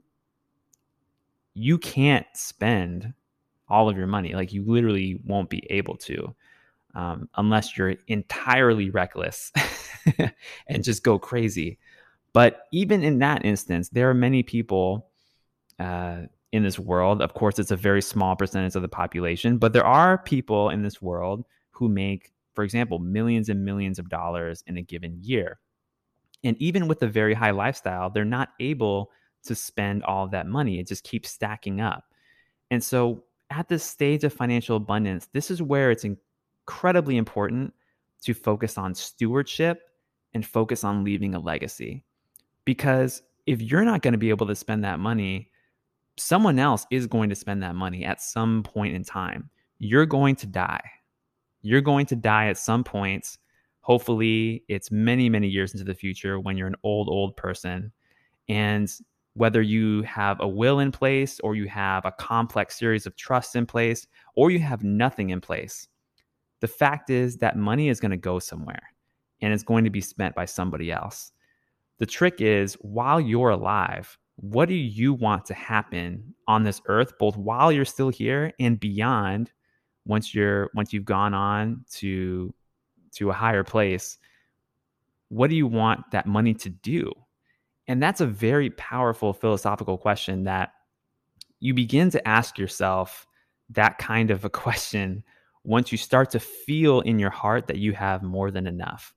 you 1.53 1.79
can't 1.79 2.27
spend 2.35 3.11
all 3.67 3.89
of 3.89 3.97
your 3.97 4.05
money 4.05 4.35
like 4.35 4.53
you 4.53 4.63
literally 4.63 5.19
won't 5.25 5.49
be 5.49 5.65
able 5.71 5.97
to 5.97 6.35
um, 6.95 7.29
unless 7.35 7.77
you're 7.77 7.95
entirely 8.07 8.89
reckless 8.89 9.51
and 10.67 10.83
just 10.83 11.03
go 11.03 11.19
crazy 11.19 11.77
but 12.33 12.67
even 12.71 13.03
in 13.03 13.19
that 13.19 13.45
instance 13.45 13.89
there 13.89 14.09
are 14.09 14.13
many 14.13 14.43
people 14.43 15.07
uh, 15.79 16.21
in 16.51 16.63
this 16.63 16.79
world. 16.79 17.21
Of 17.21 17.33
course, 17.33 17.59
it's 17.59 17.71
a 17.71 17.75
very 17.75 18.01
small 18.01 18.35
percentage 18.35 18.75
of 18.75 18.81
the 18.81 18.87
population, 18.87 19.57
but 19.57 19.73
there 19.73 19.85
are 19.85 20.17
people 20.17 20.69
in 20.69 20.81
this 20.81 21.01
world 21.01 21.45
who 21.71 21.89
make, 21.89 22.31
for 22.53 22.63
example, 22.63 22.99
millions 22.99 23.49
and 23.49 23.63
millions 23.65 23.99
of 23.99 24.09
dollars 24.09 24.63
in 24.67 24.77
a 24.77 24.81
given 24.81 25.17
year. 25.21 25.59
And 26.43 26.55
even 26.61 26.87
with 26.87 27.01
a 27.03 27.07
very 27.07 27.33
high 27.33 27.51
lifestyle, 27.51 28.09
they're 28.09 28.25
not 28.25 28.49
able 28.59 29.11
to 29.45 29.55
spend 29.55 30.03
all 30.03 30.27
that 30.27 30.47
money. 30.47 30.79
It 30.79 30.87
just 30.87 31.03
keeps 31.03 31.29
stacking 31.31 31.81
up. 31.81 32.05
And 32.71 32.83
so, 32.83 33.23
at 33.49 33.69
this 33.69 33.83
stage 33.83 34.25
of 34.25 34.33
financial 34.33 34.75
abundance, 34.75 35.29
this 35.31 35.49
is 35.49 35.61
where 35.61 35.89
it's 35.89 36.03
incredibly 36.67 37.15
important 37.15 37.73
to 38.21 38.33
focus 38.33 38.77
on 38.77 38.93
stewardship 38.93 39.89
and 40.33 40.45
focus 40.45 40.83
on 40.83 41.03
leaving 41.03 41.33
a 41.33 41.39
legacy. 41.39 42.03
Because 42.65 43.21
if 43.45 43.61
you're 43.61 43.85
not 43.85 44.01
going 44.01 44.11
to 44.11 44.17
be 44.17 44.29
able 44.29 44.47
to 44.47 44.55
spend 44.55 44.83
that 44.83 44.99
money, 44.99 45.49
someone 46.17 46.59
else 46.59 46.85
is 46.91 47.07
going 47.07 47.29
to 47.29 47.35
spend 47.35 47.63
that 47.63 47.75
money 47.75 48.03
at 48.03 48.21
some 48.21 48.63
point 48.63 48.95
in 48.95 49.03
time. 49.03 49.49
You're 49.79 50.05
going 50.05 50.35
to 50.37 50.47
die. 50.47 50.83
You're 51.61 51.81
going 51.81 52.05
to 52.07 52.15
die 52.17 52.47
at 52.47 52.57
some 52.57 52.83
point. 52.83 53.37
Hopefully, 53.81 54.63
it's 54.67 54.91
many, 54.91 55.29
many 55.29 55.47
years 55.47 55.71
into 55.73 55.85
the 55.85 55.93
future 55.93 56.37
when 56.37 56.57
you're 56.57 56.67
an 56.67 56.75
old, 56.83 57.07
old 57.07 57.37
person. 57.37 57.93
And 58.49 58.91
whether 59.35 59.61
you 59.61 60.01
have 60.01 60.41
a 60.41 60.47
will 60.47 60.79
in 60.79 60.91
place 60.91 61.39
or 61.41 61.55
you 61.55 61.69
have 61.69 62.03
a 62.03 62.11
complex 62.11 62.77
series 62.77 63.05
of 63.05 63.15
trusts 63.15 63.55
in 63.55 63.65
place 63.65 64.05
or 64.35 64.51
you 64.51 64.59
have 64.59 64.83
nothing 64.83 65.29
in 65.29 65.39
place, 65.39 65.87
the 66.59 66.67
fact 66.67 67.09
is 67.09 67.37
that 67.37 67.57
money 67.57 67.89
is 67.89 67.99
going 67.99 68.11
to 68.11 68.17
go 68.17 68.39
somewhere 68.39 68.91
and 69.41 69.53
it's 69.53 69.63
going 69.63 69.83
to 69.83 69.89
be 69.89 70.01
spent 70.01 70.35
by 70.35 70.45
somebody 70.45 70.91
else. 70.91 71.31
The 71.99 72.05
trick 72.05 72.41
is 72.41 72.73
while 72.81 73.19
you're 73.19 73.49
alive, 73.49 74.17
what 74.37 74.69
do 74.69 74.75
you 74.75 75.13
want 75.13 75.45
to 75.45 75.53
happen 75.53 76.33
on 76.47 76.63
this 76.63 76.81
earth 76.85 77.17
both 77.17 77.35
while 77.35 77.71
you're 77.71 77.85
still 77.85 78.09
here 78.09 78.53
and 78.59 78.79
beyond 78.79 79.51
once 80.05 80.33
you're 80.33 80.69
once 80.75 80.93
you've 80.93 81.05
gone 81.05 81.33
on 81.33 81.83
to 81.91 82.53
to 83.11 83.31
a 83.31 83.33
higher 83.33 83.63
place 83.63 84.19
what 85.29 85.49
do 85.49 85.55
you 85.55 85.65
want 85.65 85.99
that 86.11 86.27
money 86.27 86.53
to 86.53 86.69
do 86.69 87.11
and 87.87 88.01
that's 88.01 88.21
a 88.21 88.27
very 88.27 88.69
powerful 88.71 89.33
philosophical 89.33 89.97
question 89.97 90.43
that 90.43 90.71
you 91.59 91.73
begin 91.73 92.11
to 92.11 92.25
ask 92.27 92.59
yourself 92.59 93.25
that 93.71 93.97
kind 93.97 94.29
of 94.29 94.45
a 94.45 94.49
question 94.51 95.23
once 95.63 95.91
you 95.91 95.97
start 95.97 96.29
to 96.31 96.39
feel 96.39 97.01
in 97.01 97.19
your 97.19 97.29
heart 97.29 97.67
that 97.67 97.77
you 97.77 97.93
have 97.93 98.23
more 98.23 98.51
than 98.51 98.67
enough. 98.67 99.13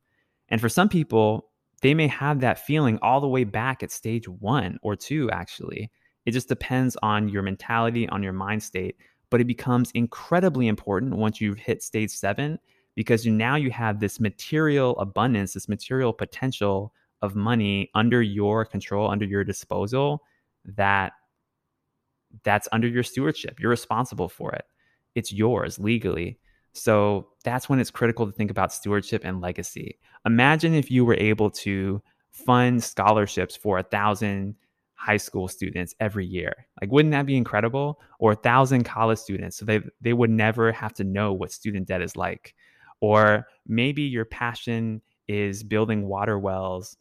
And 0.49 0.61
for 0.61 0.69
some 0.69 0.89
people, 0.89 1.51
they 1.83 1.95
may 1.95 2.09
have 2.09 2.41
that 2.41 2.59
feeling 2.59 2.99
all 3.03 3.21
the 3.21 3.29
way 3.29 3.45
back 3.45 3.83
at 3.83 3.91
stage 3.91 4.29
one 4.29 4.79
or 4.83 4.97
two, 4.97 5.31
actually. 5.31 5.91
It 6.27 6.33
just 6.33 6.49
depends 6.49 6.97
on 7.03 7.29
your 7.29 7.43
mentality, 7.43 8.09
on 8.09 8.23
your 8.23 8.33
mind 8.33 8.63
state. 8.63 8.97
But 9.31 9.41
it 9.41 9.47
becomes 9.47 9.93
incredibly 9.93 10.67
important 10.67 11.15
once 11.15 11.41
you've 11.41 11.59
hit 11.59 11.83
stage 11.83 12.11
seven 12.11 12.59
because 12.97 13.25
you, 13.25 13.33
now 13.33 13.55
you 13.55 13.71
have 13.71 14.01
this 14.01 14.19
material 14.19 14.99
abundance, 14.99 15.55
this 15.55 15.69
material 15.69 16.13
potential 16.13 16.93
of 17.23 17.37
money 17.37 17.91
under 17.95 18.21
your 18.21 18.65
control, 18.65 19.09
under 19.09 19.25
your 19.25 19.45
disposal, 19.45 20.23
that 20.65 21.13
that's 22.45 22.69
under 22.73 22.89
your 22.89 23.03
stewardship. 23.03 23.61
You're 23.61 23.71
responsible 23.71 24.29
for 24.29 24.53
it. 24.53 24.65
It's 25.15 25.33
yours 25.33 25.79
legally. 25.79 26.39
So 26.73 27.29
that's 27.45 27.69
when 27.69 27.81
it's 27.81 27.91
critical 27.91 28.27
to 28.27 28.33
think 28.33 28.51
about 28.51 28.73
stewardship 28.73 29.23
and 29.25 29.41
legacy. 29.41 29.99
Imagine 30.25 30.75
if 30.75 30.91
you 30.91 31.05
were 31.05 31.15
able 31.15 31.51
to 31.51 32.03
fund 32.31 32.83
scholarships 32.83 33.57
for 33.57 33.79
a 33.79 33.83
thousand 33.83 34.55
high 34.95 35.17
school 35.17 35.49
students 35.49 35.95
every 35.99 36.27
year. 36.27 36.67
Like, 36.81 36.93
wouldn't 36.93 37.13
that 37.13 37.27
be 37.27 37.37
incredible? 37.37 38.01
Or 38.19 38.33
a 38.33 38.37
thousand 38.37 38.85
college 38.85 39.19
students, 39.19 39.57
so 39.57 39.65
they 39.65 39.81
they 40.01 40.13
would 40.13 40.31
never 40.31 40.73
have 40.73 40.93
to 40.95 41.05
know 41.05 41.33
what 41.33 41.53
student 41.53 41.89
debt 41.89 42.03
is 42.03 42.17
like. 42.17 42.55
Or 43.01 43.47
maybe 43.67 44.03
your 44.03 44.27
passion 44.27 45.01
is 45.27 45.63
building 45.63 46.07
water 46.07 46.39
wells 46.39 46.97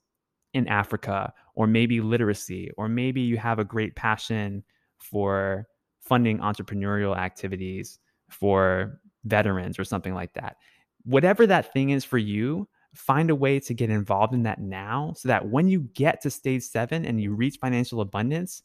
in 0.53 0.67
Africa, 0.67 1.33
or 1.55 1.67
maybe 1.67 1.99
literacy, 1.99 2.71
or 2.77 2.87
maybe 2.87 3.21
you 3.21 3.37
have 3.37 3.59
a 3.59 3.65
great 3.65 3.95
passion 3.95 4.63
for 4.97 5.67
funding 6.09 6.39
entrepreneurial 6.39 7.15
activities 7.15 7.99
for 8.29 8.99
veterans 9.23 9.79
or 9.79 9.83
something 9.83 10.13
like 10.13 10.33
that. 10.33 10.57
Whatever 11.05 11.47
that 11.47 11.71
thing 11.71 11.91
is 11.91 12.03
for 12.03 12.17
you, 12.17 12.67
find 12.93 13.29
a 13.29 13.35
way 13.35 13.59
to 13.59 13.73
get 13.73 13.89
involved 13.89 14.33
in 14.33 14.43
that 14.43 14.59
now 14.59 15.13
so 15.15 15.27
that 15.27 15.47
when 15.47 15.69
you 15.69 15.81
get 15.93 16.21
to 16.21 16.29
stage 16.29 16.63
seven 16.63 17.05
and 17.05 17.21
you 17.21 17.33
reach 17.33 17.57
financial 17.61 18.01
abundance, 18.01 18.63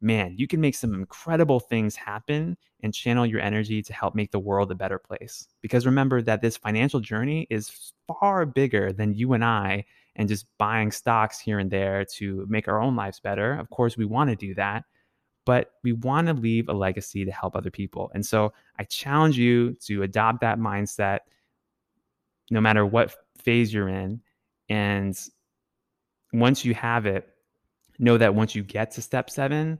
man, 0.00 0.34
you 0.36 0.46
can 0.46 0.60
make 0.60 0.74
some 0.74 0.94
incredible 0.94 1.60
things 1.60 1.96
happen 1.96 2.56
and 2.82 2.92
channel 2.92 3.24
your 3.24 3.40
energy 3.40 3.82
to 3.82 3.92
help 3.92 4.14
make 4.14 4.30
the 4.30 4.38
world 4.38 4.70
a 4.70 4.74
better 4.74 4.98
place. 4.98 5.46
Because 5.62 5.86
remember 5.86 6.20
that 6.22 6.42
this 6.42 6.56
financial 6.56 7.00
journey 7.00 7.46
is 7.48 7.92
far 8.06 8.44
bigger 8.44 8.92
than 8.92 9.14
you 9.14 9.32
and 9.32 9.44
I 9.44 9.84
and 10.16 10.28
just 10.28 10.46
buying 10.58 10.90
stocks 10.90 11.38
here 11.38 11.58
and 11.58 11.70
there 11.70 12.04
to 12.16 12.44
make 12.48 12.68
our 12.68 12.80
own 12.80 12.96
lives 12.96 13.20
better. 13.20 13.54
Of 13.54 13.70
course, 13.70 13.96
we 13.96 14.04
want 14.04 14.28
to 14.30 14.36
do 14.36 14.54
that, 14.56 14.84
but 15.44 15.72
we 15.82 15.92
want 15.92 16.28
to 16.28 16.34
leave 16.34 16.68
a 16.68 16.72
legacy 16.72 17.24
to 17.24 17.30
help 17.30 17.56
other 17.56 17.70
people. 17.70 18.10
And 18.14 18.24
so 18.24 18.52
I 18.78 18.84
challenge 18.84 19.36
you 19.38 19.74
to 19.86 20.02
adopt 20.02 20.40
that 20.40 20.58
mindset 20.58 21.20
no 22.50 22.60
matter 22.60 22.84
what 22.84 23.14
phase 23.38 23.72
you're 23.72 23.88
in. 23.88 24.20
And 24.68 25.18
once 26.32 26.64
you 26.64 26.74
have 26.74 27.06
it, 27.06 27.28
know 27.98 28.18
that 28.18 28.34
once 28.34 28.54
you 28.54 28.62
get 28.62 28.90
to 28.92 29.02
step 29.02 29.30
seven, 29.30 29.78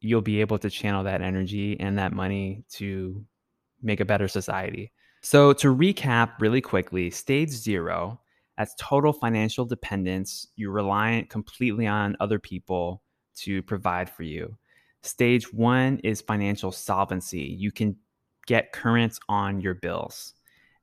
you'll 0.00 0.20
be 0.20 0.40
able 0.40 0.58
to 0.58 0.70
channel 0.70 1.04
that 1.04 1.22
energy 1.22 1.78
and 1.80 1.98
that 1.98 2.12
money 2.12 2.64
to 2.72 3.24
make 3.82 4.00
a 4.00 4.04
better 4.04 4.28
society. 4.28 4.92
So, 5.22 5.54
to 5.54 5.74
recap 5.74 6.32
really 6.40 6.60
quickly, 6.60 7.10
stage 7.10 7.48
zero 7.48 8.20
that's 8.56 8.74
total 8.78 9.12
financial 9.12 9.64
dependence. 9.64 10.46
You're 10.56 10.70
reliant 10.70 11.28
completely 11.28 11.86
on 11.86 12.16
other 12.20 12.38
people 12.38 13.02
to 13.36 13.62
provide 13.62 14.08
for 14.08 14.22
you. 14.22 14.56
Stage 15.04 15.52
one 15.52 15.98
is 15.98 16.22
financial 16.22 16.72
solvency. 16.72 17.42
You 17.58 17.70
can 17.70 17.94
get 18.46 18.72
current 18.72 19.18
on 19.28 19.60
your 19.60 19.74
bills. 19.74 20.32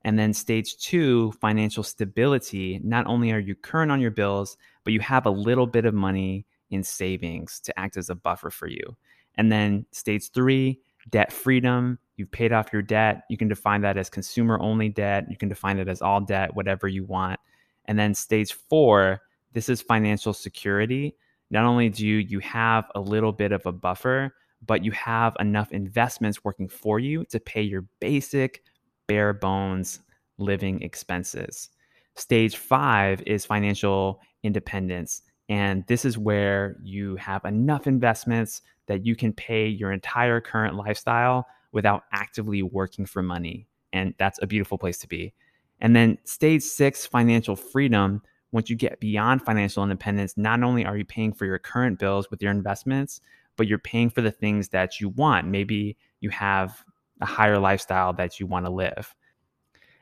And 0.04 0.16
then 0.16 0.32
stage 0.32 0.76
two, 0.78 1.32
financial 1.40 1.82
stability. 1.82 2.80
Not 2.84 3.06
only 3.08 3.32
are 3.32 3.40
you 3.40 3.56
current 3.56 3.90
on 3.90 4.00
your 4.00 4.12
bills, 4.12 4.56
but 4.84 4.92
you 4.92 5.00
have 5.00 5.26
a 5.26 5.30
little 5.30 5.66
bit 5.66 5.86
of 5.86 5.92
money 5.92 6.46
in 6.70 6.84
savings 6.84 7.58
to 7.60 7.76
act 7.76 7.96
as 7.96 8.10
a 8.10 8.14
buffer 8.14 8.50
for 8.50 8.68
you. 8.68 8.96
And 9.34 9.50
then 9.50 9.86
stage 9.90 10.30
three, 10.30 10.78
debt 11.10 11.32
freedom. 11.32 11.98
You've 12.16 12.30
paid 12.30 12.52
off 12.52 12.72
your 12.72 12.82
debt. 12.82 13.24
You 13.28 13.36
can 13.36 13.48
define 13.48 13.80
that 13.80 13.96
as 13.96 14.08
consumer 14.08 14.56
only 14.60 14.88
debt. 14.88 15.26
You 15.30 15.36
can 15.36 15.48
define 15.48 15.80
it 15.80 15.88
as 15.88 16.00
all 16.00 16.20
debt, 16.20 16.54
whatever 16.54 16.86
you 16.86 17.04
want. 17.04 17.40
And 17.86 17.98
then 17.98 18.14
stage 18.14 18.52
four, 18.52 19.20
this 19.52 19.68
is 19.68 19.82
financial 19.82 20.32
security. 20.32 21.16
Not 21.52 21.64
only 21.64 21.90
do 21.90 22.06
you 22.06 22.40
have 22.40 22.90
a 22.94 23.00
little 23.00 23.30
bit 23.30 23.52
of 23.52 23.64
a 23.66 23.72
buffer, 23.72 24.34
but 24.66 24.84
you 24.84 24.90
have 24.92 25.36
enough 25.38 25.70
investments 25.70 26.42
working 26.42 26.68
for 26.68 26.98
you 26.98 27.24
to 27.26 27.38
pay 27.38 27.62
your 27.62 27.84
basic, 28.00 28.64
bare 29.06 29.32
bones 29.32 30.00
living 30.38 30.82
expenses. 30.82 31.68
Stage 32.16 32.56
five 32.56 33.22
is 33.26 33.44
financial 33.44 34.20
independence. 34.42 35.22
And 35.48 35.84
this 35.86 36.04
is 36.04 36.16
where 36.16 36.78
you 36.82 37.16
have 37.16 37.44
enough 37.44 37.86
investments 37.86 38.62
that 38.86 39.04
you 39.04 39.14
can 39.14 39.32
pay 39.32 39.66
your 39.66 39.92
entire 39.92 40.40
current 40.40 40.74
lifestyle 40.76 41.46
without 41.72 42.04
actively 42.12 42.62
working 42.62 43.04
for 43.04 43.22
money. 43.22 43.68
And 43.92 44.14
that's 44.18 44.40
a 44.42 44.46
beautiful 44.46 44.78
place 44.78 44.98
to 44.98 45.08
be. 45.08 45.34
And 45.80 45.94
then 45.94 46.16
stage 46.24 46.62
six, 46.62 47.04
financial 47.04 47.56
freedom. 47.56 48.22
Once 48.52 48.70
you 48.70 48.76
get 48.76 49.00
beyond 49.00 49.42
financial 49.42 49.82
independence, 49.82 50.34
not 50.36 50.62
only 50.62 50.84
are 50.84 50.96
you 50.96 51.04
paying 51.04 51.32
for 51.32 51.46
your 51.46 51.58
current 51.58 51.98
bills 51.98 52.30
with 52.30 52.42
your 52.42 52.50
investments, 52.50 53.20
but 53.56 53.66
you're 53.66 53.78
paying 53.78 54.10
for 54.10 54.20
the 54.20 54.30
things 54.30 54.68
that 54.68 55.00
you 55.00 55.08
want. 55.10 55.46
Maybe 55.46 55.96
you 56.20 56.30
have 56.30 56.84
a 57.20 57.26
higher 57.26 57.58
lifestyle 57.58 58.12
that 58.14 58.38
you 58.38 58.46
want 58.46 58.66
to 58.66 58.72
live. 58.72 59.14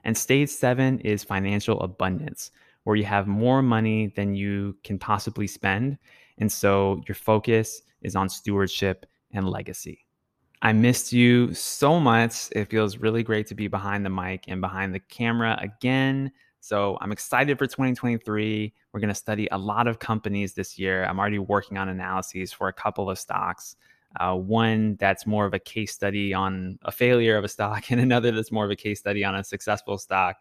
And 0.04 0.16
stage 0.16 0.48
seven 0.48 0.98
is 1.00 1.22
financial 1.22 1.80
abundance, 1.80 2.50
where 2.84 2.96
you 2.96 3.04
have 3.04 3.26
more 3.26 3.62
money 3.62 4.12
than 4.16 4.34
you 4.34 4.76
can 4.82 4.98
possibly 4.98 5.46
spend. 5.46 5.98
And 6.38 6.50
so 6.50 7.02
your 7.06 7.14
focus 7.14 7.82
is 8.02 8.16
on 8.16 8.28
stewardship 8.28 9.06
and 9.32 9.48
legacy. 9.48 10.06
I 10.62 10.72
missed 10.72 11.12
you 11.12 11.54
so 11.54 12.00
much. 12.00 12.48
It 12.52 12.66
feels 12.66 12.98
really 12.98 13.22
great 13.22 13.46
to 13.48 13.54
be 13.54 13.68
behind 13.68 14.04
the 14.04 14.10
mic 14.10 14.44
and 14.48 14.60
behind 14.60 14.94
the 14.94 15.00
camera 15.00 15.58
again. 15.60 16.32
So 16.60 16.98
I'm 17.00 17.10
excited 17.10 17.58
for 17.58 17.66
2023. 17.66 18.72
We're 18.92 19.00
going 19.00 19.08
to 19.08 19.14
study 19.14 19.48
a 19.50 19.58
lot 19.58 19.86
of 19.86 19.98
companies 19.98 20.54
this 20.54 20.78
year. 20.78 21.04
I'm 21.04 21.18
already 21.18 21.38
working 21.38 21.78
on 21.78 21.88
analyses 21.88 22.52
for 22.52 22.68
a 22.68 22.72
couple 22.72 23.10
of 23.10 23.18
stocks. 23.18 23.76
Uh, 24.18 24.34
one 24.34 24.96
that's 24.96 25.26
more 25.26 25.46
of 25.46 25.54
a 25.54 25.58
case 25.58 25.92
study 25.92 26.34
on 26.34 26.78
a 26.82 26.92
failure 26.92 27.36
of 27.36 27.44
a 27.44 27.48
stock, 27.48 27.84
and 27.90 28.00
another 28.00 28.30
that's 28.30 28.52
more 28.52 28.64
of 28.64 28.70
a 28.70 28.76
case 28.76 28.98
study 28.98 29.24
on 29.24 29.34
a 29.34 29.44
successful 29.44 29.98
stock, 29.98 30.36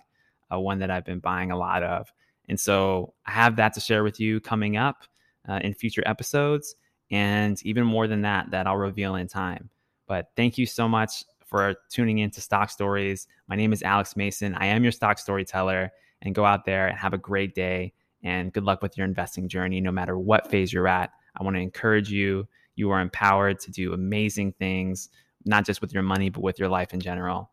uh, 0.51 0.60
one 0.60 0.79
that 0.79 0.91
I've 0.91 1.05
been 1.05 1.19
buying 1.19 1.51
a 1.51 1.58
lot 1.58 1.84
of. 1.84 2.12
And 2.49 2.60
so 2.60 3.13
I 3.25 3.32
have 3.32 3.55
that 3.58 3.73
to 3.73 3.79
share 3.79 4.03
with 4.03 4.19
you 4.19 4.41
coming 4.41 4.75
up 4.75 5.03
uh, 5.47 5.60
in 5.63 5.73
future 5.73 6.03
episodes. 6.05 6.75
And 7.12 7.63
even 7.65 7.86
more 7.86 8.08
than 8.08 8.21
that, 8.21 8.51
that 8.51 8.67
I'll 8.67 8.77
reveal 8.77 9.15
in 9.15 9.27
time. 9.27 9.69
But 10.08 10.29
thank 10.36 10.58
you 10.58 10.65
so 10.65 10.88
much 10.88 11.23
for 11.45 11.75
tuning 11.89 12.19
in 12.19 12.32
to 12.32 12.41
Stock 12.41 12.69
Stories. 12.69 13.27
My 13.47 13.55
name 13.55 13.71
is 13.71 13.84
Alex 13.84 14.15
Mason. 14.15 14.55
I 14.55 14.67
am 14.67 14.84
your 14.84 14.91
stock 14.91 15.17
storyteller. 15.17 15.91
And 16.21 16.36
go 16.36 16.45
out 16.45 16.65
there 16.65 16.88
and 16.88 16.97
have 16.97 17.13
a 17.13 17.17
great 17.17 17.55
day. 17.55 17.93
And 18.23 18.51
good 18.51 18.63
luck 18.63 18.82
with 18.82 18.97
your 18.97 19.05
investing 19.05 19.47
journey, 19.47 19.79
no 19.79 19.91
matter 19.91 20.17
what 20.17 20.49
phase 20.49 20.73
you're 20.73 20.88
at. 20.88 21.12
I 21.39 21.43
want 21.43 21.55
to 21.55 21.62
encourage 21.62 22.12
you. 22.12 22.47
You 22.75 22.91
are 22.91 22.99
empowered 22.99 23.60
to 23.62 23.71
do 23.71 23.93
amazing 23.93 24.53
things, 24.53 25.10
not 25.45 25.65
just 25.65 25.82
with 25.82 25.93
your 25.93 26.03
money, 26.03 26.29
but 26.29 26.43
with 26.43 26.60
your 26.60 26.69
life 26.69 26.93
in 26.93 26.99
general. 26.99 27.51